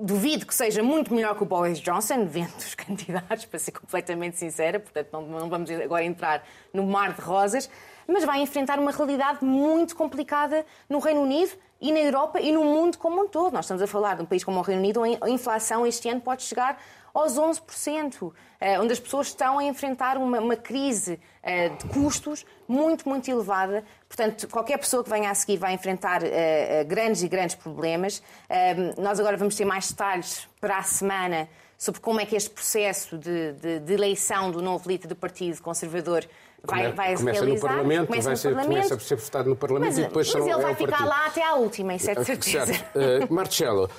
[0.01, 4.37] Duvido que seja muito melhor que o Boris Johnson, vendo os candidatos, para ser completamente
[4.37, 7.71] sincera, portanto não, não vamos agora entrar no mar de rosas,
[8.07, 12.65] mas vai enfrentar uma realidade muito complicada no Reino Unido e na Europa e no
[12.65, 13.53] mundo como um todo.
[13.53, 16.09] Nós estamos a falar de um país como o Reino Unido, onde a inflação este
[16.09, 16.77] ano pode chegar
[17.14, 22.44] aos 11%, eh, onde as pessoas estão a enfrentar uma, uma crise eh, de custos
[22.66, 23.85] muito, muito elevada.
[24.09, 28.20] Portanto, qualquer pessoa que venha a seguir vai enfrentar eh, grandes e grandes problemas.
[28.48, 31.48] Eh, Nós agora vamos ter mais detalhes para a semana
[31.79, 35.61] sobre como é que este processo de, de- de eleição do novo líder do Partido
[35.62, 36.24] Conservador
[36.62, 37.68] vai, vai se começa realizar.
[37.68, 38.77] no Parlamento, Começa vai no ser, Parlamento.
[38.88, 41.09] começa a ser votado no Parlamento Mas, e depois mas ele é vai ficar partido.
[41.09, 42.66] lá até à última, isso é de certeza.
[42.72, 42.96] Certo.
[43.31, 43.90] Uh, Marcelo,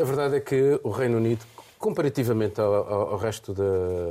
[0.00, 1.44] a verdade é que o Reino Unido,
[1.78, 3.64] comparativamente ao, ao- ao resto da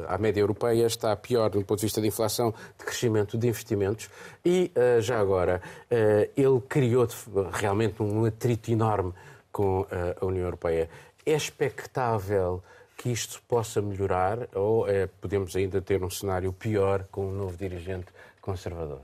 [0.07, 4.09] à média europeia, está pior do ponto de vista de inflação, de crescimento de investimentos
[4.45, 7.07] e, uh, já agora, uh, ele criou
[7.51, 9.13] realmente um atrito enorme
[9.51, 9.87] com uh,
[10.21, 10.89] a União Europeia.
[11.25, 12.63] É expectável
[12.95, 17.55] que isto possa melhorar ou eh, podemos ainda ter um cenário pior com um novo
[17.55, 18.07] dirigente
[18.41, 19.01] conservador?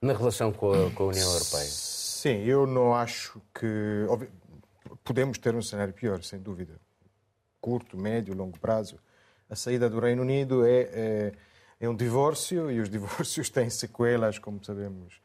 [0.00, 1.66] Na relação com a, com a União Europeia.
[1.66, 4.06] Sim, eu não acho que.
[5.04, 6.72] Podemos ter um cenário pior, sem dúvida.
[7.60, 8.96] Curto, médio, longo prazo.
[9.48, 11.32] A saída do Reino Unido é, é,
[11.80, 15.20] é um divórcio e os divórcios têm sequelas, como sabemos,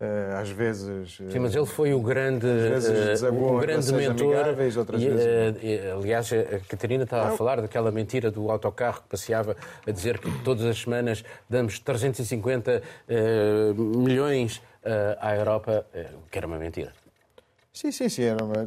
[0.00, 1.16] eh, às vezes.
[1.30, 4.36] Sim, mas ele foi o grande, eh, desaguam o grande mentor.
[4.36, 5.26] amigáveis, outras e, vezes
[5.62, 10.18] eh, aliás, a Catarina estava a falar daquela mentira do autocarro que passeava a dizer
[10.18, 16.58] que todas as semanas damos 350 eh, milhões eh, à Europa, eh, que era uma
[16.58, 16.92] mentira.
[17.72, 18.22] Sim, sim, sim.
[18.22, 18.66] Era uma...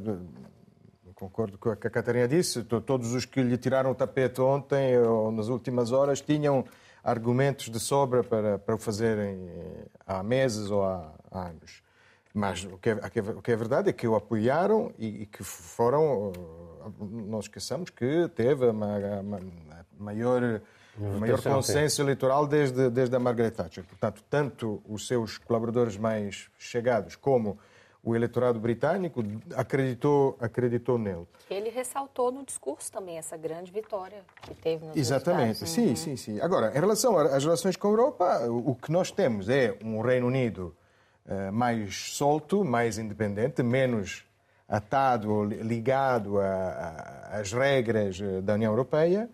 [1.23, 2.63] Concordo com o que a Catarina disse.
[2.63, 6.65] To- Todos os que lhe tiraram o tapete ontem ou nas últimas horas tinham
[7.03, 11.81] argumentos de sobra para, para o fazerem eh, há meses ou há, há anos.
[12.33, 12.93] Mas o que, é,
[13.37, 16.31] o que é verdade é que o apoiaram e, e que foram.
[16.35, 18.99] eh, Não esqueçamos que teve uma,
[19.97, 20.61] maior.
[20.97, 23.83] o maior consenso eleitoral desde, desde a Margaret Thatcher.
[23.85, 27.57] Portanto, tanto os seus colaboradores mais chegados como
[28.03, 29.23] o eleitorado britânico
[29.55, 31.25] acreditou, acreditou nele.
[31.49, 36.41] Ele ressaltou no discurso também essa grande vitória que teve nos Exatamente, sim, sim, sim.
[36.41, 40.27] Agora, em relação às relações com a Europa, o que nós temos é um Reino
[40.27, 40.75] Unido
[41.25, 44.25] eh, mais solto, mais independente, menos
[44.67, 46.37] atado ligado
[47.31, 49.29] às regras eh, da União Europeia.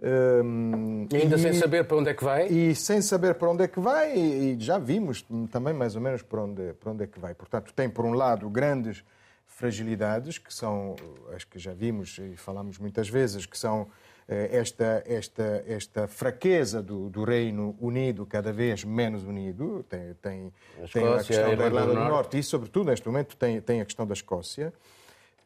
[0.00, 2.46] Hum, E ainda e- sem saber para onde é que vai.
[2.46, 6.00] e sem saber para onde é que vai, e e já vimos também mais ou
[6.00, 7.34] menos para onde, para onde é que vai.
[7.34, 9.02] Portanto, tem por um lado grandes
[9.46, 10.94] fragilidades, que são
[11.34, 13.88] as que já vimos e falamos muitas vezes, que são
[14.28, 20.52] eh, esta, esta, esta fraqueza do, do Reino Unido cada vez menos unido, tem, tem,
[20.76, 22.10] A tem a Escócia, questão a da Irlanda do Norte.
[22.10, 24.72] Norte e, sobretudo, neste momento tem, tem a questão da Escócia.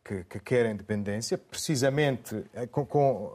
[0.04, 3.32] Que, que quer a independência, precisamente com, com,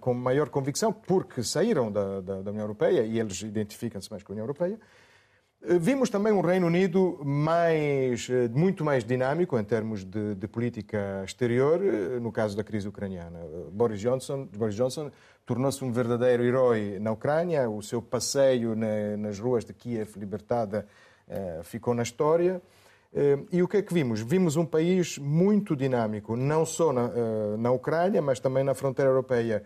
[0.00, 4.32] com, maior convicção, porque saíram da, da, da União Europeia e eles identificam-se mais com
[4.32, 4.78] a União Europeia.
[5.66, 11.80] Vimos também um Reino Unido mais, muito mais dinâmico em termos de, de, política exterior,
[12.20, 13.38] no caso da crise ucraniana.
[13.72, 15.10] Boris Johnson, Boris Johnson
[15.46, 20.86] tornou-se um verdadeiro herói na Ucrânia, o seu passeio na, nas ruas de Kiev libertada
[21.26, 22.60] eh, ficou na história.
[23.14, 24.20] Eh, e o que é que vimos?
[24.20, 29.10] Vimos um país muito dinâmico, não só na, eh, na Ucrânia, mas também na fronteira
[29.10, 29.62] europeia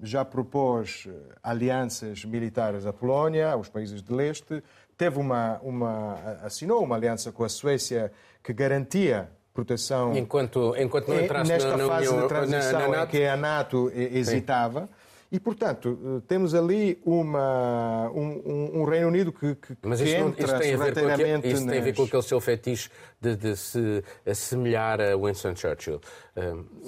[0.00, 4.62] já propôs eh, alianças militares à Polónia, aos países de leste,
[4.96, 11.44] teve uma, uma, assinou uma aliança com a Suécia que garantia proteção enquanto enquanto não
[11.44, 14.82] nesta na, fase União, de transição na, na em que a NATO hesitava.
[14.82, 15.03] Sim.
[15.34, 20.28] E, portanto, eh, temos ali uma, um, um Reino Unido que, que, Mas isso, não,
[20.28, 21.72] isso tem a ver com aquele, isso nas...
[21.72, 22.88] tem a ver com aquele seu fetiche
[23.20, 26.00] de, de se assemelhar a Winston Churchill.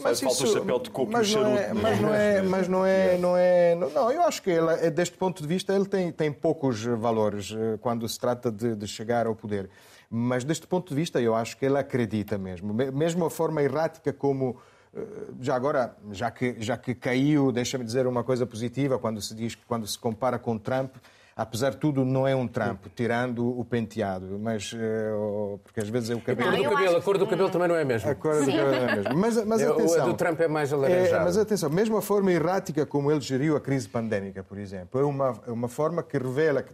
[0.01, 2.87] mas falta o chapéu de coco mas, não é, charuto, mas não é, mas não
[2.87, 6.13] é, não é, não, eu acho que ele, é, deste ponto de vista ele tem,
[6.13, 9.69] tem poucos valores eh, quando se trata de, de chegar ao poder.
[10.09, 14.13] Mas deste ponto de vista eu acho que ele acredita mesmo, mesmo a forma errática
[14.13, 14.57] como
[15.41, 19.55] já agora, já que, já que caiu, deixa-me dizer uma coisa positiva, quando se diz
[19.55, 20.95] que quando se compara com Trump,
[21.37, 26.09] apesar de tudo, não é um Trump, tirando o penteado, mas uh, porque às vezes
[26.09, 26.49] é o cabelo.
[26.49, 28.11] A cor do cabelo, a cor do cabelo também não é mesmo.
[28.11, 29.17] A cor do cabelo não é mesmo.
[29.17, 30.07] Mas, mas atenção.
[30.07, 31.15] O do Trump é mais alaranjado.
[31.15, 34.99] É, mas atenção, mesmo a forma errática como ele geriu a crise pandémica, por exemplo,
[34.99, 36.73] é uma, é uma forma que revela que,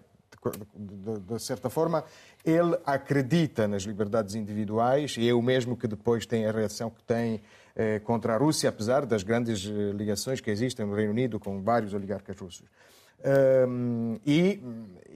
[0.77, 2.05] de, de, de certa forma,
[2.45, 7.03] ele acredita nas liberdades individuais e é o mesmo que depois tem a reação que
[7.03, 7.41] tem eh,
[8.05, 11.95] contra a Rússia, apesar das grandes eh, ligações que existem no Reino Unido com vários
[11.95, 12.67] oligarcas russos.
[13.25, 14.61] Um, e,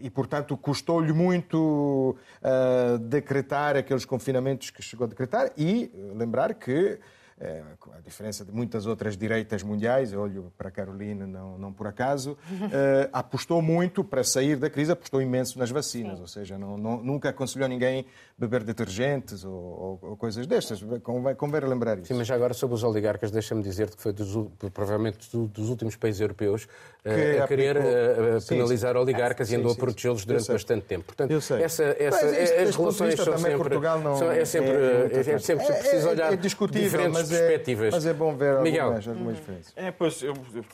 [0.01, 7.01] e, portanto, custou-lhe muito uh, decretar aqueles confinamentos que chegou a decretar e lembrar que
[7.39, 11.73] é, a diferença de muitas outras direitas mundiais, eu olho para a Carolina não, não
[11.73, 12.37] por acaso,
[12.73, 16.23] eh, apostou muito para sair da crise, apostou imenso nas vacinas, Sim.
[16.23, 18.07] ou seja, não, não, nunca aconselhou ninguém
[18.39, 20.83] beber detergentes ou, ou, ou coisas destas.
[21.03, 22.09] Convém, convém lembrar isso.
[22.09, 24.35] Sim, mas agora sobre os oligarcas, deixa-me dizer que foi dos,
[24.73, 26.67] provavelmente dos últimos países europeus
[27.15, 28.49] que a querer aplicou...
[28.49, 31.05] penalizar sim, oligarcas sim, e andou sim, a protegê-los durante bastante tempo.
[31.05, 35.39] Portanto, essa, essa, as relações são sempre, Portugal não são, é sempre, é, é, é
[35.39, 37.95] sempre preciso olhar é, discutível, mas perspectivas.
[37.95, 38.85] mas é bom ver Miguel.
[38.85, 39.73] algumas, algumas diferenças.
[39.77, 40.65] É, pois eu, eu,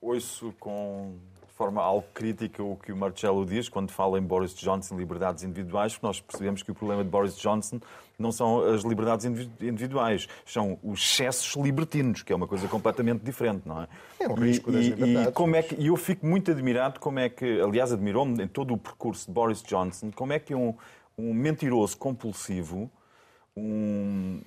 [0.00, 1.14] ouço com
[1.56, 5.42] forma algo crítica o que o Marcelo diz quando fala em Boris Johnson e liberdades
[5.42, 7.80] individuais, porque nós percebemos que o problema de Boris Johnson
[8.18, 13.62] não são as liberdades individuais, são os excessos libertinos, que é uma coisa completamente diferente,
[13.66, 13.88] não é?
[14.20, 15.28] É um risco e, das liberdades.
[15.28, 18.48] E, como é que, e eu fico muito admirado como é que, aliás, admirou-me em
[18.48, 20.74] todo o percurso de Boris Johnson, como é que um,
[21.16, 22.90] um mentiroso compulsivo,
[23.56, 24.40] um,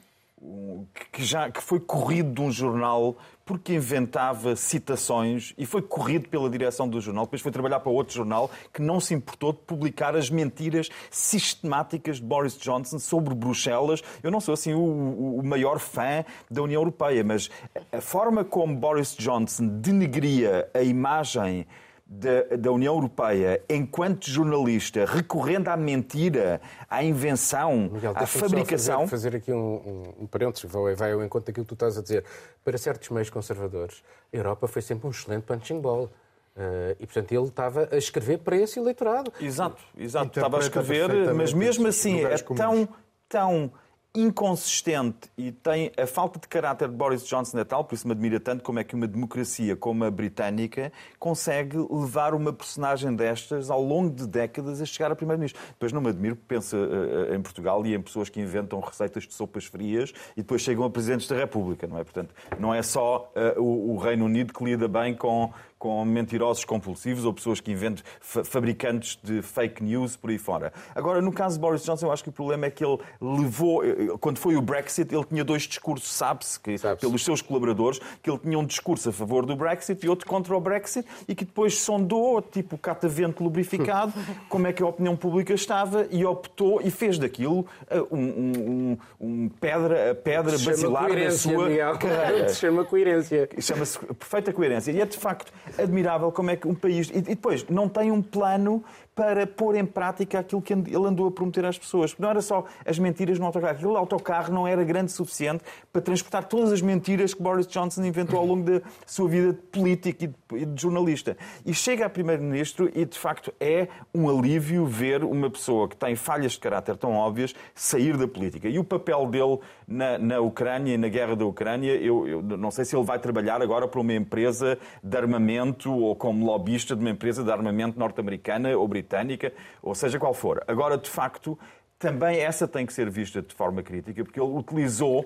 [1.11, 6.49] que já que foi corrido de um jornal porque inventava citações e foi corrido pela
[6.49, 10.15] direção do jornal, depois foi trabalhar para outro jornal que não se importou de publicar
[10.15, 14.03] as mentiras sistemáticas de Boris Johnson sobre Bruxelas.
[14.21, 17.49] Eu não sou assim o, o maior fã da União Europeia, mas
[17.91, 21.65] a forma como Boris Johnson denegria a imagem
[22.11, 29.07] da, da, União Europeia, enquanto jornalista, recorrendo à mentira, à invenção, Miguel, à fabricação.
[29.07, 31.99] Fazer, fazer aqui um, um, um parênteses, vai, vai ao encontro daquilo que tu estás
[31.99, 32.25] a dizer.
[32.65, 36.09] Para certos meios conservadores, a Europa foi sempre um excelente punching ball.
[36.57, 39.31] Uh, e, portanto, ele estava a escrever para esse eleitorado.
[39.39, 40.39] Exato, exato.
[40.39, 42.89] Estava a escrever, mas mesmo assim é tão,
[43.29, 43.71] tão
[44.15, 48.13] inconsistente e tem a falta de caráter de Boris Johnson é tal, por isso me
[48.13, 53.69] admira tanto como é que uma democracia como a britânica consegue levar uma personagem destas
[53.69, 55.61] ao longo de décadas a chegar a primeiro-ministro.
[55.69, 59.33] Depois não me admiro, pensa uh, em Portugal e em pessoas que inventam receitas de
[59.33, 62.03] sopas frias e depois chegam a presidentes da República, não é?
[62.03, 66.65] Portanto, não é só uh, o, o Reino Unido que lida bem com com mentirosos
[66.65, 70.73] compulsivos ou pessoas que inventam fabricantes de fake news por aí fora.
[70.93, 73.83] Agora, no caso de Boris Johnson, eu acho que o problema é que ele levou,
[73.83, 78.29] eh, quando foi o Brexit, ele tinha dois discursos, sabe-se, sabe pelos seus colaboradores, que
[78.29, 81.45] ele tinha um discurso a favor do Brexit e outro contra o Brexit e que
[81.45, 84.13] depois sondou, tipo catavento lubrificado,
[84.49, 88.97] como é que a opinião pública estava e optou e fez daquilo eh, um, um,
[89.21, 91.97] um pedra, a pedra basilar da sua Miguel.
[91.97, 92.49] carreira.
[92.49, 93.47] Se chama coerência.
[93.59, 94.91] Chama-se perfeita coerência.
[94.91, 97.09] E é de facto admirável como é que um país.
[97.13, 98.83] E depois, não tem um plano
[99.19, 102.15] para pôr em prática aquilo que ele andou a prometer às pessoas.
[102.17, 103.73] Não era só as mentiras no autocarro.
[103.73, 108.05] Aquele autocarro não era grande o suficiente para transportar todas as mentiras que Boris Johnson
[108.05, 111.35] inventou ao longo da sua vida de político e de jornalista.
[111.65, 116.15] E chega a Primeiro-Ministro e, de facto, é um alívio ver uma pessoa que tem
[116.15, 118.69] falhas de caráter tão óbvias sair da política.
[118.69, 122.71] E o papel dele na, na Ucrânia e na guerra da Ucrânia, eu, eu não
[122.71, 127.01] sei se ele vai trabalhar agora para uma empresa de armamento ou como lobbyista de
[127.01, 130.63] uma empresa de armamento norte-americana ou britânica britânica, ou seja qual for.
[130.67, 131.57] Agora, de facto,
[131.97, 135.25] também essa tem que ser vista de forma crítica, porque ele utilizou,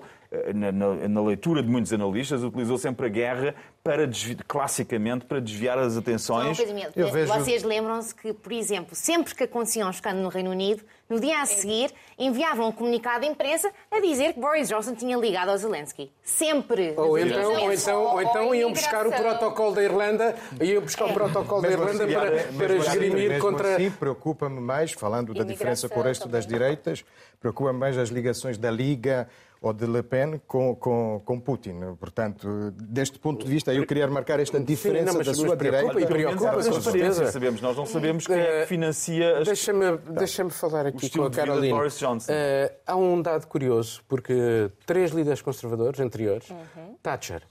[0.54, 4.08] na, na, na leitura de muitos analistas, utilizou sempre a guerra para
[4.48, 6.58] classicamente para desviar as atenções.
[6.96, 7.32] Eu vejo...
[7.32, 11.42] Vocês lembram-se que, por exemplo, sempre que acontecia um escândalo no Reino Unido, no dia
[11.42, 15.58] a seguir enviavam um comunicado à imprensa a dizer que Boris Johnson tinha ligado ao
[15.58, 16.10] Zelensky.
[16.22, 16.94] Sempre.
[16.96, 21.12] Ou então, ou então, ou então iam buscar o protocolo da Irlanda, iam buscar o
[21.12, 23.76] protocolo da Irlanda para, para esgrimir contra.
[23.76, 27.04] Sim, preocupa-me mais, falando da diferença com o resto das direitas,
[27.38, 29.28] preocupa-me mais as ligações da Liga
[29.64, 31.96] ou de Le Pen com, com, com Putin.
[31.98, 35.98] Portanto, deste ponto de vista, eu queria marcar esta diferença Sim, não, da sua direita.
[35.98, 37.32] E preocupa, com certeza.
[37.32, 39.38] Sabemos, nós não sabemos quem é que financia...
[39.38, 39.46] As...
[39.46, 41.78] Deixa-me deixa falar aqui com a Carolina.
[41.78, 46.96] Uh, há um dado curioso, porque três líderes conservadores anteriores, uhum.
[47.02, 47.42] Thatcher,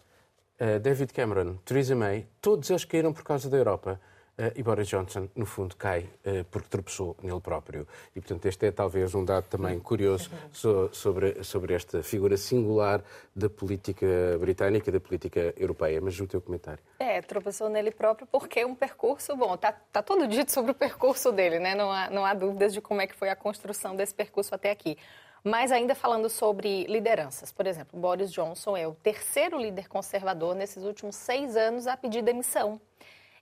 [0.62, 4.00] uh, David Cameron, Theresa May, todos eles caíram por causa da Europa.
[4.36, 7.88] Uh, e Boris Johnson, no fundo, cai uh, porque tropeçou nele próprio.
[8.16, 13.04] E, portanto, este é talvez um dado também curioso so, sobre, sobre esta figura singular
[13.36, 14.08] da política
[14.40, 16.02] britânica da política europeia.
[16.02, 16.84] Mas o teu comentário.
[16.98, 20.76] É, tropeçou nele próprio porque é um percurso, bom, está tá todo dito sobre o
[20.76, 21.76] percurso dele, né?
[21.76, 24.72] Não há, não há dúvidas de como é que foi a construção desse percurso até
[24.72, 24.98] aqui.
[25.44, 30.86] Mas ainda falando sobre lideranças, por exemplo, Boris Johnson é o terceiro líder conservador nesses
[30.86, 32.80] últimos seis anos a pedir demissão.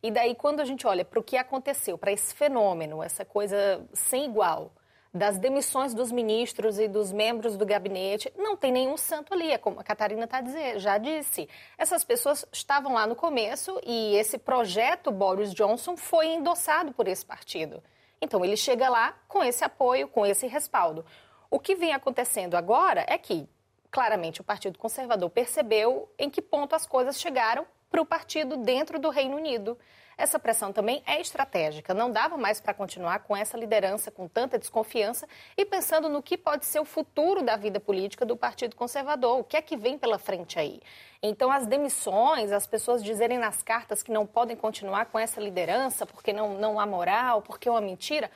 [0.04, 3.86] E daí, quando a gente olha para o que aconteceu, para esse fenômeno, essa coisa
[3.94, 4.72] sem igual,
[5.14, 9.58] das demissões dos ministros e dos membros do gabinete, não tem nenhum santo ali, é
[9.58, 11.50] como a Catarina tá dizer, já disse.
[11.78, 17.26] Essas pessoas estavam lá no começo e esse projeto Boris Johnson foi endossado por esse
[17.26, 17.84] partido.
[18.22, 21.04] Então ele chega lá com esse apoio, com esse respaldo.
[21.50, 23.50] O que vem acontecendo agora é que,
[23.92, 28.98] claramente, o Partido Conservador percebeu em que ponto as coisas chegaram para o partido dentro
[28.98, 29.78] do Reino Unido.
[30.18, 31.94] Essa pressão também é estratégica.
[31.94, 35.28] Não dava mais para continuar com essa liderança com tanta desconfiança
[35.58, 39.40] e pensando no que pode ser o futuro da vida política do Partido Conservador.
[39.40, 40.80] O que é que vem pela frente aí?
[41.24, 46.06] Então, as demissões, as pessoas dizerem nas cartas que não podem continuar com essa liderança
[46.06, 48.30] porque não, não há moral, porque é uma mentira.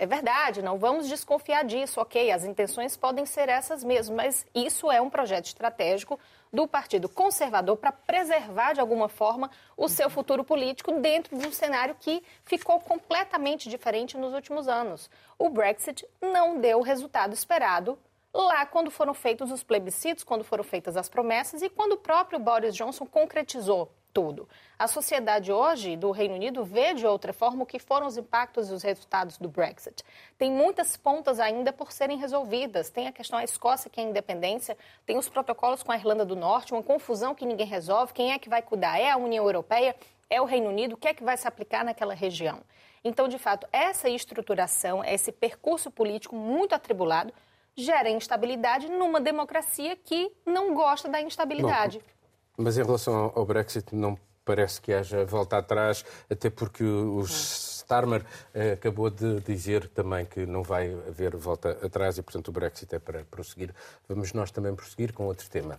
[0.00, 2.30] É verdade, não vamos desconfiar disso, ok?
[2.30, 6.20] As intenções podem ser essas mesmo, mas isso é um projeto estratégico
[6.52, 11.52] do Partido Conservador para preservar, de alguma forma, o seu futuro político dentro de um
[11.52, 15.10] cenário que ficou completamente diferente nos últimos anos.
[15.36, 17.98] O Brexit não deu o resultado esperado
[18.32, 22.38] lá quando foram feitos os plebiscitos, quando foram feitas as promessas e quando o próprio
[22.38, 24.48] Boris Johnson concretizou tudo.
[24.78, 28.70] A sociedade hoje do Reino Unido vê de outra forma o que foram os impactos
[28.70, 30.04] e os resultados do Brexit.
[30.36, 32.90] Tem muitas pontas ainda por serem resolvidas.
[32.90, 36.36] Tem a questão da Escócia, que é independência, tem os protocolos com a Irlanda do
[36.36, 38.12] Norte, uma confusão que ninguém resolve.
[38.12, 38.98] Quem é que vai cuidar?
[38.98, 39.96] É a União Europeia?
[40.30, 40.94] É o Reino Unido?
[40.94, 42.60] O que é que vai se aplicar naquela região?
[43.02, 47.32] Então, de fato, essa estruturação, esse percurso político muito atribulado,
[47.74, 51.98] gera instabilidade numa democracia que não gosta da instabilidade.
[51.98, 52.17] Não.
[52.60, 58.24] Mas em relação ao Brexit, não parece que haja volta atrás, até porque o Starmer
[58.52, 62.92] eh, acabou de dizer também que não vai haver volta atrás e, portanto, o Brexit
[62.96, 63.72] é para prosseguir.
[64.08, 65.78] Vamos nós também prosseguir com outro tema.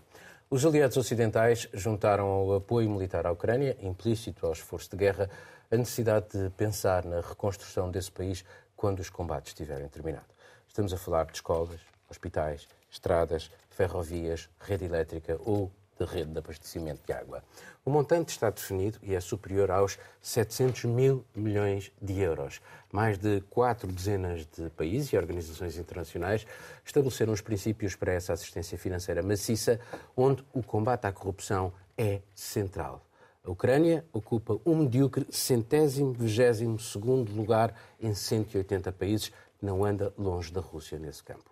[0.49, 5.29] Os aliados ocidentais juntaram ao apoio militar à Ucrânia, implícito ao esforço de guerra,
[5.69, 10.29] a necessidade de pensar na reconstrução desse país quando os combates estiverem terminados.
[10.65, 17.01] Estamos a falar de escolas, hospitais, estradas, ferrovias, rede elétrica ou de rede de abastecimento
[17.05, 17.43] de água.
[17.83, 22.61] O montante está definido e é superior aos 700 mil milhões de euros.
[22.91, 26.47] Mais de quatro dezenas de países e organizações internacionais
[26.85, 29.79] estabeleceram os princípios para essa assistência financeira maciça,
[30.15, 33.05] onde o combate à corrupção é central.
[33.43, 39.31] A Ucrânia ocupa um medíocre centésimo vigésimo segundo lugar em 180 países,
[39.61, 41.49] não anda longe da Rússia nesse campo.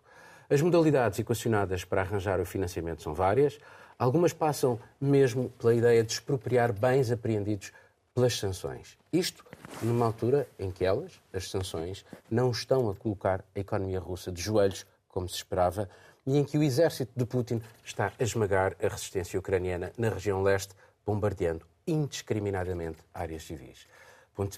[0.49, 3.60] As modalidades equacionadas para arranjar o financiamento são várias.
[3.99, 7.71] Algumas passam mesmo pela ideia de expropriar bens apreendidos
[8.13, 8.95] pelas sanções.
[9.12, 9.43] Isto
[9.81, 14.39] numa altura em que elas, as sanções, não estão a colocar a economia russa de
[14.39, 15.89] joelhos, como se esperava,
[16.27, 20.43] e em que o exército de Putin está a esmagar a resistência ucraniana na região
[20.43, 23.87] leste, bombardeando indiscriminadamente áreas civis.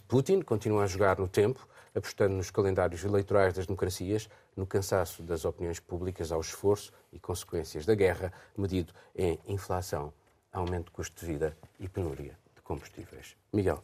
[0.06, 1.66] Putin continua a jogar no tempo,
[1.96, 4.30] apostando nos calendários eleitorais das democracias,
[4.60, 10.12] no cansaço das opiniões públicas ao esforço e consequências da guerra, medido em inflação,
[10.52, 13.38] aumento de custo de vida e penúria de combustíveis.
[13.54, 13.82] Miguel.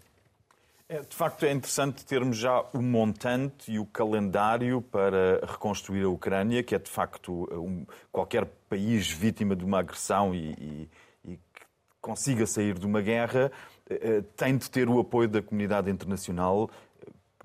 [0.90, 6.10] É, de facto, é interessante termos já o montante e o calendário para reconstruir a
[6.10, 10.90] Ucrânia, que é de facto um, qualquer país vítima de uma agressão e, e,
[11.24, 11.66] e que
[12.02, 13.50] consiga sair de uma guerra
[13.90, 16.70] eh, tem de ter o apoio da comunidade internacional,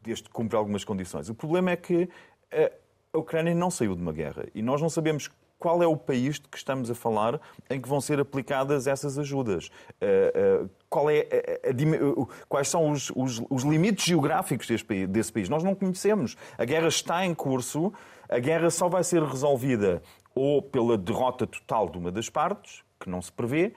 [0.02, 1.28] desde que cumpre algumas condições.
[1.30, 2.10] O problema é que
[2.50, 2.72] eh,
[3.12, 6.36] a Ucrânia não saiu de uma guerra e nós não sabemos qual é o país
[6.36, 7.38] de que estamos a falar
[7.68, 9.68] em que vão ser aplicadas essas ajudas.
[10.00, 15.30] Uh, uh, qual é a, a, a, quais são os, os, os limites geográficos desse,
[15.30, 15.50] país?
[15.50, 16.34] Nós não conhecemos.
[16.56, 17.92] A guerra está em curso,
[18.26, 20.02] a guerra só vai ser resolvida
[20.34, 23.74] ou pela derrota total de uma das partes, que não se prevê,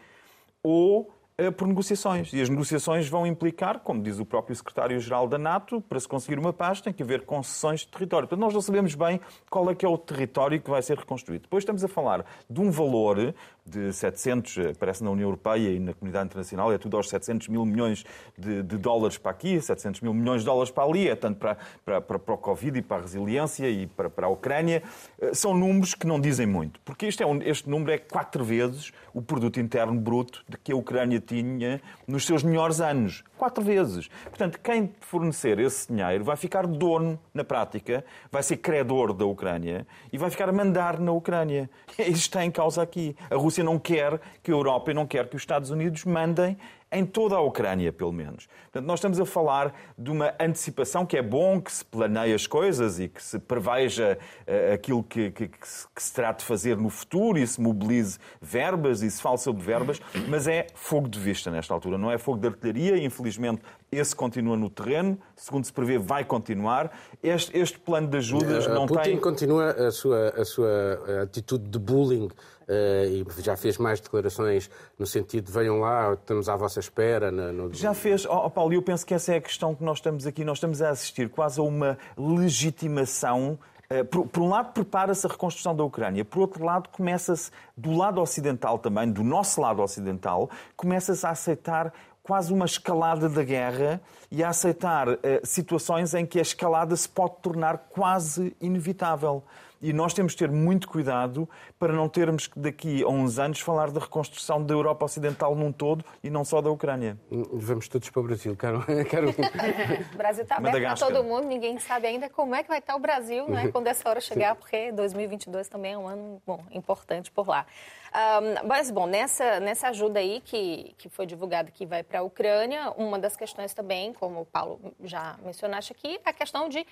[0.61, 1.22] ou eh,
[1.57, 2.31] por negociações.
[2.31, 6.38] E as negociações vão implicar, como diz o próprio secretário-geral da NATO, para se conseguir
[6.38, 8.27] uma paz tem que haver concessões de território.
[8.27, 9.19] Portanto, nós não sabemos bem
[9.49, 11.43] qual é que é o território que vai ser reconstruído.
[11.43, 13.34] Depois estamos a falar de um valor
[13.66, 17.47] de 700, eh, parece na União Europeia e na comunidade internacional, é tudo aos 700
[17.47, 18.05] mil milhões
[18.38, 21.57] de, de dólares para aqui, 700 mil milhões de dólares para ali, é tanto para,
[21.86, 24.84] para, para, para o Covid e para a resiliência e para, para a Ucrânia.
[25.20, 28.43] Eh, são números que não dizem muito, porque este, é um, este número é quatro
[28.43, 33.24] vezes o produto interno bruto de que a Ucrânia tinha nos seus melhores anos.
[33.43, 34.07] Quatro vezes.
[34.23, 39.85] Portanto, quem fornecer esse dinheiro vai ficar dono, na prática, vai ser credor da Ucrânia
[40.13, 41.69] e vai ficar a mandar na Ucrânia.
[41.99, 43.17] Isto está em causa aqui.
[43.29, 46.57] A Rússia não quer que a Europa e não quer que os Estados Unidos mandem
[46.93, 48.47] em toda a Ucrânia, pelo menos.
[48.65, 52.45] Portanto, nós estamos a falar de uma antecipação que é bom que se planeie as
[52.45, 54.17] coisas e que se preveja
[54.47, 57.59] uh, aquilo que, que, que, se, que, se, terá de fazer no futuro e se
[57.59, 62.11] mobilize verbas e se fale sobre verbas, mas é fogo de vista nesta altura, não
[62.11, 62.97] é fogo de artilharia.
[63.03, 66.91] Infelizmente, esse continua no terreno, segundo se prevê, vai continuar.
[67.21, 69.11] Este, este plano de ajudas não Putin tem.
[69.15, 72.29] Putin continua a sua, a sua atitude de bullying
[72.70, 77.32] e já fez mais declarações no sentido de venham lá, estamos à vossa espera.
[77.32, 77.74] No, no...
[77.74, 80.43] Já fez, oh, Paulo, eu penso que essa é a questão que nós estamos aqui.
[80.43, 83.57] Nós estamos a assistir quase a uma legitimação
[83.89, 87.91] eh, por, por, um lado, prepara-se a reconstrução da Ucrânia, por outro lado, começa-se, do
[87.91, 91.93] lado ocidental também, do nosso lado ocidental, começa-se a aceitar
[92.24, 94.01] quase uma escalada da guerra
[94.32, 99.43] e a aceitar uh, situações em que a escalada se pode tornar quase inevitável.
[99.84, 103.59] E nós temos de ter muito cuidado para não termos que daqui a uns anos
[103.59, 107.19] falar da reconstrução da Europa Ocidental num todo e não só da Ucrânia.
[107.51, 108.81] Vamos todos para o Brasil, quero...
[109.09, 109.31] quero...
[109.31, 112.95] o Brasil está aberto para todo mundo, ninguém sabe ainda como é que vai estar
[112.95, 117.29] o Brasil né, quando essa hora chegar, porque 2022 também é um ano bom, importante
[117.29, 117.65] por lá.
[118.13, 122.21] Um, mas, bom, nessa, nessa ajuda aí que, que foi divulgada que vai para a
[122.23, 126.86] Ucrânia, uma das questões também, como o Paulo já mencionaste aqui, é a questão de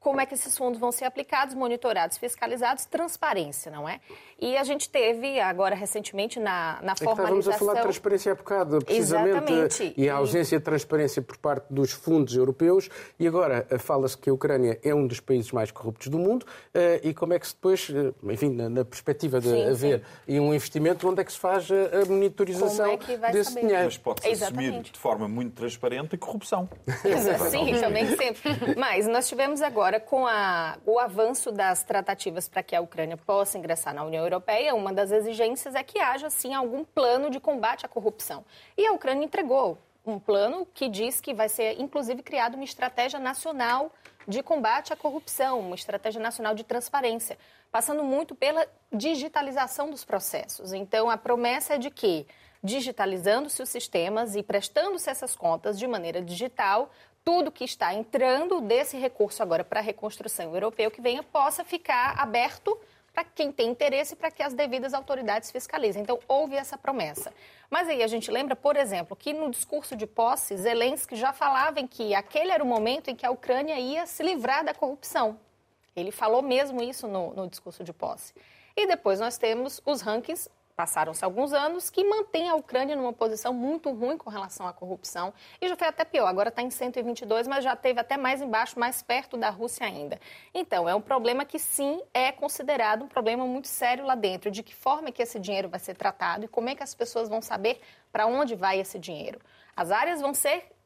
[0.00, 4.00] como é que esses fundos vão ser aplicados, monitorados, fiscalizados, transparência, não é?
[4.38, 7.38] E a gente teve agora recentemente na, na é formalização...
[7.38, 9.94] Estávamos a falar de transparência há bocado, precisamente, Exatamente.
[9.96, 12.88] e a ausência de transparência por parte dos fundos europeus,
[13.18, 16.46] e agora eh, fala-se que a Ucrânia é um dos países mais corruptos do mundo,
[16.72, 20.38] eh, e como é que se depois, eh, enfim, na perspectiva de sim, haver sim.
[20.38, 23.60] um investimento, onde é que se faz a monitorização é desse saber?
[23.62, 23.84] dinheiro?
[23.84, 26.68] Mas pode-se assumir de forma muito transparente a corrupção.
[27.50, 28.50] sim, também sempre.
[28.78, 33.16] Mas nós tivemos agora Agora, com a, o avanço das tratativas para que a Ucrânia
[33.16, 37.40] possa ingressar na União Europeia, uma das exigências é que haja, sim, algum plano de
[37.40, 38.44] combate à corrupção.
[38.76, 43.18] E a Ucrânia entregou um plano que diz que vai ser, inclusive, criada uma estratégia
[43.18, 43.90] nacional
[44.26, 47.38] de combate à corrupção, uma estratégia nacional de transparência,
[47.72, 50.74] passando muito pela digitalização dos processos.
[50.74, 52.26] Então, a promessa é de que
[52.62, 56.90] digitalizando-se os sistemas e prestando-se essas contas de maneira digital,
[57.28, 62.18] tudo que está entrando desse recurso agora para a reconstrução europeu que venha possa ficar
[62.18, 62.74] aberto
[63.12, 66.00] para quem tem interesse para que as devidas autoridades fiscalizem.
[66.00, 67.30] Então, houve essa promessa.
[67.68, 71.78] Mas aí a gente lembra, por exemplo, que no discurso de posse, Zelensky já falava
[71.78, 75.38] em que aquele era o momento em que a Ucrânia ia se livrar da corrupção.
[75.94, 78.32] Ele falou mesmo isso no, no discurso de posse.
[78.74, 80.48] E depois nós temos os rankings
[80.78, 85.34] passaram-se alguns anos, que mantém a Ucrânia numa posição muito ruim com relação à corrupção.
[85.60, 88.78] E já foi até pior, agora está em 122, mas já teve até mais embaixo,
[88.78, 90.20] mais perto da Rússia ainda.
[90.54, 94.52] Então, é um problema que sim é considerado um problema muito sério lá dentro.
[94.52, 96.94] De que forma é que esse dinheiro vai ser tratado e como é que as
[96.94, 97.80] pessoas vão saber
[98.12, 99.40] para onde vai esse dinheiro.
[99.74, 100.77] As áreas vão ser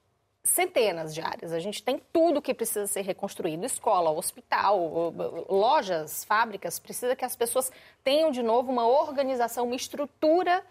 [0.42, 1.52] centenas de áreas.
[1.52, 5.12] A gente tem tudo que precisa ser reconstruído: escola, hospital,
[5.48, 6.78] lojas, fábricas.
[6.78, 7.70] Precisa que as pessoas
[8.02, 10.62] tenham de novo uma organização, uma estrutura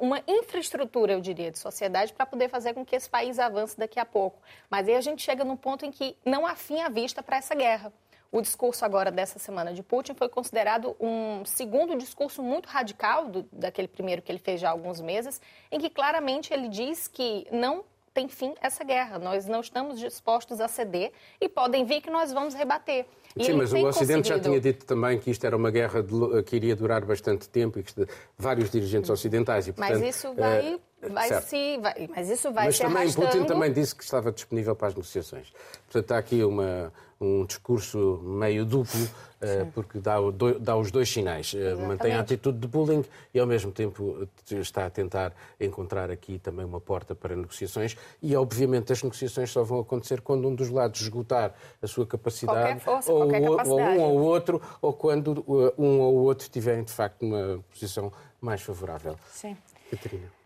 [0.00, 3.98] uma infraestrutura, eu diria, de sociedade para poder fazer com que esse país avance daqui
[3.98, 4.40] a pouco.
[4.70, 7.36] Mas aí a gente chega num ponto em que não há fim à vista para
[7.36, 7.92] essa guerra.
[8.32, 13.48] O discurso agora dessa semana de Putin foi considerado um segundo discurso muito radical do,
[13.52, 17.46] daquele primeiro que ele fez já há alguns meses, em que claramente ele diz que
[17.52, 17.84] não
[18.14, 19.18] tem fim essa guerra.
[19.18, 21.10] Nós não estamos dispostos a ceder
[21.40, 23.04] e podem vir que nós vamos rebater.
[23.36, 24.28] E Sim, mas o Ocidente conseguido...
[24.28, 27.80] já tinha dito também que isto era uma guerra de, que iria durar bastante tempo
[27.80, 27.92] e que
[28.38, 29.66] vários dirigentes ocidentais.
[29.66, 30.80] E, portanto, mas isso vai, uh,
[31.12, 31.78] vai se.
[31.78, 33.26] Vai, mas isso vai mas se também arrastando...
[33.26, 35.52] Putin também disse que estava disponível para as negociações.
[35.90, 36.92] Portanto, há aqui uma,
[37.24, 40.16] um discurso meio duplo, uh, porque dá,
[40.60, 41.54] dá, os dois sinais.
[41.54, 46.38] Uh, mantém a atitude de bullying e, ao mesmo tempo, está a tentar encontrar aqui
[46.38, 47.96] também uma porta para negociações.
[48.22, 52.80] E, obviamente, as negociações só vão acontecer quando um dos lados esgotar a sua capacidade,
[52.80, 53.68] força, ou, capacidade.
[53.70, 55.44] ou, um ou outro, ou quando
[55.78, 59.16] um ou outro tiverem, de facto, uma posição mais favorável.
[59.30, 59.56] Sim.
[59.90, 60.43] Catarina.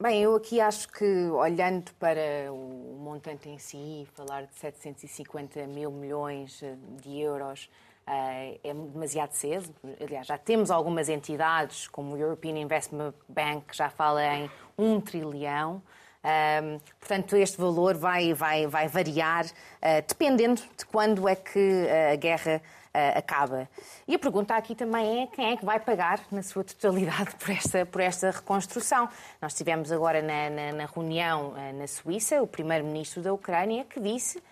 [0.00, 5.90] Bem, eu aqui acho que, olhando para o montante em si, falar de 750 mil
[5.90, 7.70] milhões eh, de euros
[8.06, 9.72] uh, é demasiado cedo.
[10.00, 15.00] Aliás, já temos algumas entidades, como o European Investment Bank, que já fala em um
[15.00, 15.82] trilhão.
[16.24, 22.16] Um, portanto, este valor vai, vai, vai variar uh, dependendo de quando é que a
[22.16, 22.62] guerra
[22.94, 23.68] uh, acaba.
[24.06, 27.50] E a pergunta aqui também é quem é que vai pagar, na sua totalidade, por
[27.50, 29.08] esta, por esta reconstrução.
[29.40, 34.00] Nós tivemos agora na, na, na reunião uh, na Suíça o primeiro-ministro da Ucrânia que
[34.00, 34.42] disse,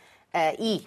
[0.60, 0.86] e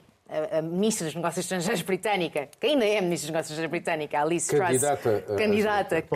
[0.57, 4.55] a, ministra dos Negócios Estrangeiros britânica, que ainda é ministra dos Negócios Estrangeiros britânica, Alice
[4.55, 6.07] candidata, Truss, candidata, que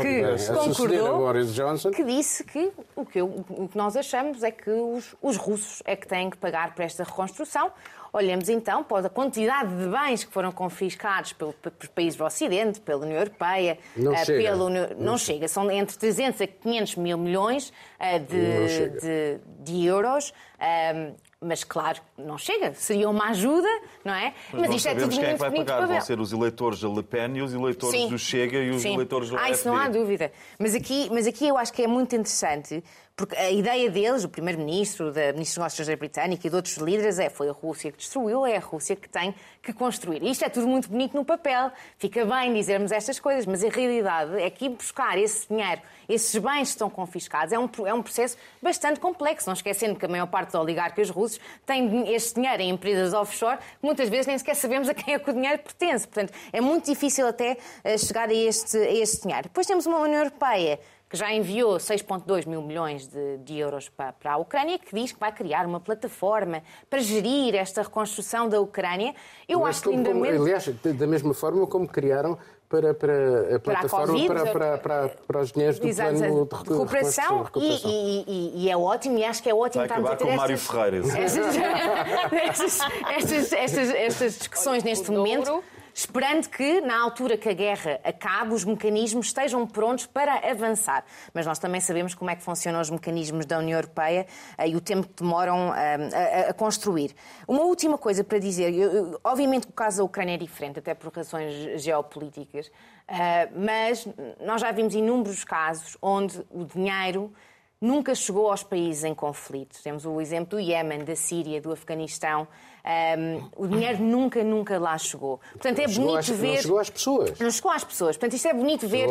[0.53, 5.37] concordou, que disse que o que, eu, o que nós achamos é que os, os
[5.37, 7.71] russos é que têm que pagar por esta reconstrução.
[8.13, 11.55] Olhemos então para a quantidade de bens que foram confiscados pelos
[11.93, 14.43] países do Ocidente, pela União Europeia, não, uh, chega.
[14.43, 14.87] Pela União...
[14.91, 15.47] não, não chega.
[15.47, 20.33] São entre 300 a 500 mil milhões uh, de, de, de, euros.
[20.59, 22.73] Um, mas, claro, não chega.
[22.73, 23.67] Seria uma ajuda,
[24.03, 24.33] não é?
[24.51, 25.85] Mas, mas isto é tudo quem muito é que vai pagar.
[25.85, 28.09] Vão ser os eleitores da Le Pen e os eleitores Sim.
[28.09, 28.95] do Chega e os Sim.
[28.95, 30.31] eleitores do Ah, isso não há dúvida.
[30.57, 32.83] Mas aqui, mas aqui eu acho que é muito interessante
[33.17, 36.77] porque a ideia deles, o primeiro-ministro, da ministra dos Negócios Estrangeiros britânica e de outros
[36.77, 40.21] líderes, é foi a Rússia que destruiu, é a Rússia que tem que construir.
[40.21, 44.39] Isto é tudo muito bonito no papel, fica bem dizermos estas coisas, mas a realidade
[44.39, 48.03] é que ir buscar esse dinheiro, esses bens que estão confiscados, é um, é um
[48.03, 49.49] processo bastante complexo.
[49.49, 53.57] Não esquecendo que a maior parte dos oligarcas russos tem este dinheiro em empresas offshore,
[53.57, 56.07] que muitas vezes nem sequer sabemos a quem é que o dinheiro pertence.
[56.07, 59.45] Portanto, é muito difícil até eh, chegar a este, a este dinheiro.
[59.45, 60.79] Depois temos uma União Europeia
[61.09, 65.11] que já enviou 6,2 mil milhões de, de, euros para, para a Ucrânia, que diz
[65.11, 69.15] que vai criar uma plataforma para gerir esta reconstrução da Ucrânia.
[69.47, 70.43] Eu Mas acho que ainda mesmo...
[70.43, 72.37] Aliás, da mesma forma como criaram
[72.69, 76.55] para, para a plataforma para, a para, para, para, os dinheiros do Exato, plano de
[76.55, 77.43] recuperação.
[77.43, 77.89] recuperação.
[77.89, 80.57] E, e, e, é ótimo, e acho que é ótimo Vai acabar com o Mário
[80.57, 80.97] Ferreira.
[81.17, 81.55] Estas,
[83.15, 85.63] estas, estas, estas, discussões neste momento
[85.97, 91.03] esperando que, na altura que a guerra acabe, os mecanismos estejam prontos para avançar.
[91.33, 94.27] Mas nós também sabemos como é que funcionam os mecanismos da União Europeia
[94.59, 97.15] eh, e o tempo que demoram eh, a, a, construir.
[97.47, 100.93] Uma última coisa para dizer, eu, obviamente que o caso da Ucrânia é diferente, até
[100.93, 102.71] por razões geopolíticas,
[103.07, 104.07] eh, mas
[104.39, 107.33] nós já vimos inúmeros casos onde o dinheiro
[107.81, 109.81] nunca chegou aos países em conflito.
[109.83, 112.47] Temos o exemplo do Iémen, da Síria, do Afeganistão.
[112.87, 115.41] Um, o dinheiro nunca, nunca lá chegou.
[115.51, 116.55] Portanto, é bonito às, ver.
[116.55, 117.39] Não chegou às pessoas.
[117.39, 118.15] Não chegou às pessoas.
[118.15, 119.07] Portanto, isto é bonito ver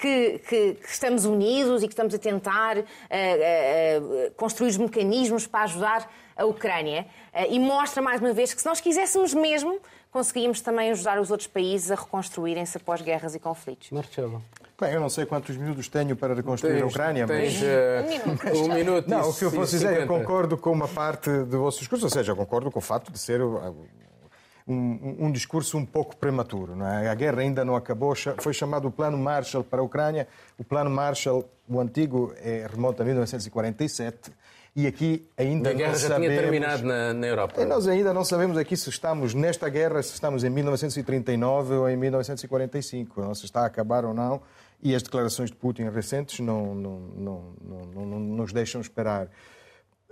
[0.00, 5.44] que, que, que, estamos unidos e que estamos a tentar uh, uh, construir os mecanismos
[5.44, 7.06] para ajudar a Ucrânia.
[7.34, 9.80] Uh, e mostra mais uma vez que se nós quiséssemos mesmo,
[10.12, 13.90] conseguíamos também ajudar os outros países a reconstruírem-se após guerras e conflitos.
[13.90, 14.40] Marcelo.
[14.78, 18.52] Bem, eu não sei quantos minutos tenho para reconstruir tens, a Ucrânia, tens, mas...
[18.60, 19.08] Uh, um minuto.
[19.08, 22.10] Não, o que eu posso dizer, eu concordo com uma parte do vosso discurso, ou
[22.10, 26.76] seja, eu concordo com o facto de ser um, um, discurso um pouco prematuro.
[26.76, 27.08] Não é?
[27.08, 30.28] A guerra ainda não acabou, foi chamado o Plano Marshall para a Ucrânia.
[30.58, 34.30] O Plano Marshall, o antigo, é, remonta a 1947
[34.74, 36.26] e aqui ainda a guerra não já sabemos...
[36.28, 37.62] tinha terminado na, na Europa.
[37.62, 41.88] E nós ainda não sabemos aqui se estamos nesta guerra, se estamos em 1939 ou
[41.88, 44.42] em 1945, ou se está a acabar ou não
[44.82, 47.54] e as declarações de Putin recentes não, não, não,
[47.94, 49.28] não, não nos deixam esperar.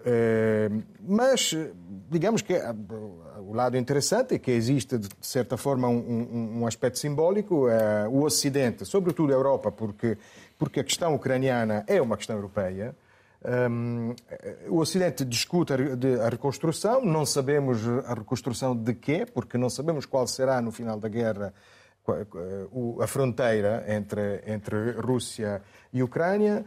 [0.07, 0.69] Eh,
[1.01, 1.57] mas,
[2.11, 2.75] digamos que eh,
[3.39, 7.69] o lado interessante é que existe, de certa forma, um, um aspecto simbólico.
[7.69, 10.19] Eh, o Ocidente, sobretudo a Europa, porque,
[10.59, 12.95] porque a questão ucraniana é uma questão europeia.
[13.71, 14.15] Um,
[14.69, 20.27] o Ocidente discute a, reconstrução, não sabemos a reconstrução de quê, porque não sabemos qual
[20.27, 21.53] será no final da guerra
[23.01, 26.65] a fronteira entre, entre Rússia e Ucrânia.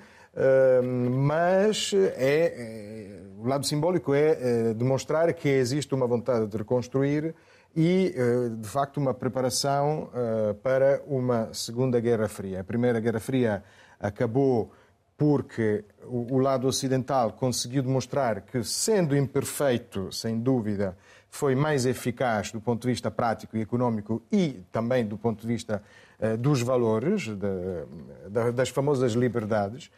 [1.34, 7.36] mas é, é, o lado simbólico é, é demonstrar que existe uma vontade de reconstruir
[7.76, 8.14] e,
[8.60, 10.10] de facto, uma preparação
[10.64, 12.62] para uma Segunda Guerra Fria.
[12.62, 13.64] A Primeira Guerra Fria
[14.00, 14.72] acabou
[15.18, 20.96] porque o lado ocidental conseguiu demonstrar que, sendo imperfeito, sem dúvida,
[21.30, 25.48] foi mais eficaz do ponto de vista prático e económico e também do ponto de
[25.48, 25.84] vista
[26.40, 27.28] dos valores,
[28.54, 29.92] das famosas liberdades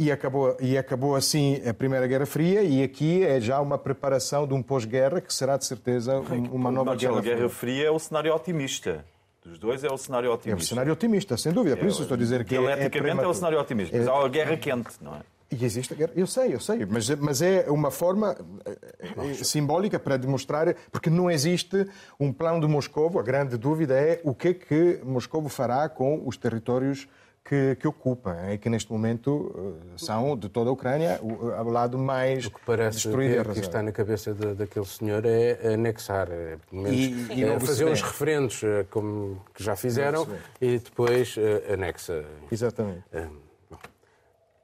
[0.00, 4.46] e acabou, e acabou assim a Primeira Guerra Fria e aqui é já uma preparação
[4.46, 6.18] de um pós-guerra que será de certeza
[6.50, 7.18] uma nova guerra.
[7.18, 9.04] A Guerra Fria é o cenário otimista.
[9.44, 10.62] Dos dois é o cenário otimista.
[10.62, 11.76] É o cenário otimista, sem dúvida.
[11.76, 13.96] Por isso é, estou a dizer que Dialeticamente é, é, o cenário otimista.
[13.96, 15.20] Mas há a guerra quente, não é?
[15.50, 19.98] E existe a guerra, eu sei, eu sei, mas, mas é uma forma eh, simbólica
[19.98, 21.88] para demonstrar, porque não existe
[22.20, 26.22] um plano de Moscou, a grande dúvida é o que é que Moscou fará com
[26.24, 27.08] os territórios
[27.44, 31.70] que, que ocupa, é que neste momento eh, são de toda a Ucrânia o, o
[31.70, 33.40] lado mais o que parece destruído.
[33.40, 37.58] O que está na cabeça de, daquele senhor é anexar, é, pelo menos, e, é,
[37.58, 40.28] fazer uns referendos eh, como que já fizeram
[40.60, 41.34] e depois
[41.72, 42.24] anexa.
[42.52, 43.02] Exatamente.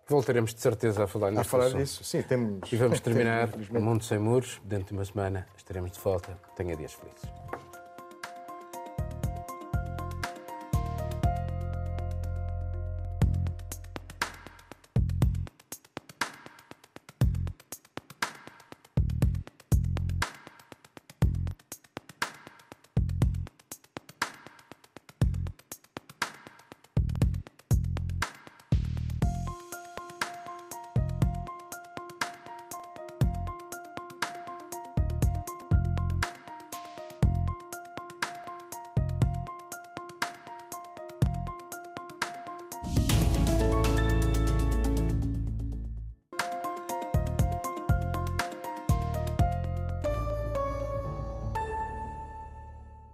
[0.09, 1.41] Voltaremos de certeza a falar nisso.
[1.41, 2.73] A falar disso, sim, temos.
[2.73, 4.61] E vamos terminar o Mundo Sem Muros.
[4.65, 6.39] Dentro de uma semana estaremos de volta.
[6.57, 7.66] Tenha dias felizes.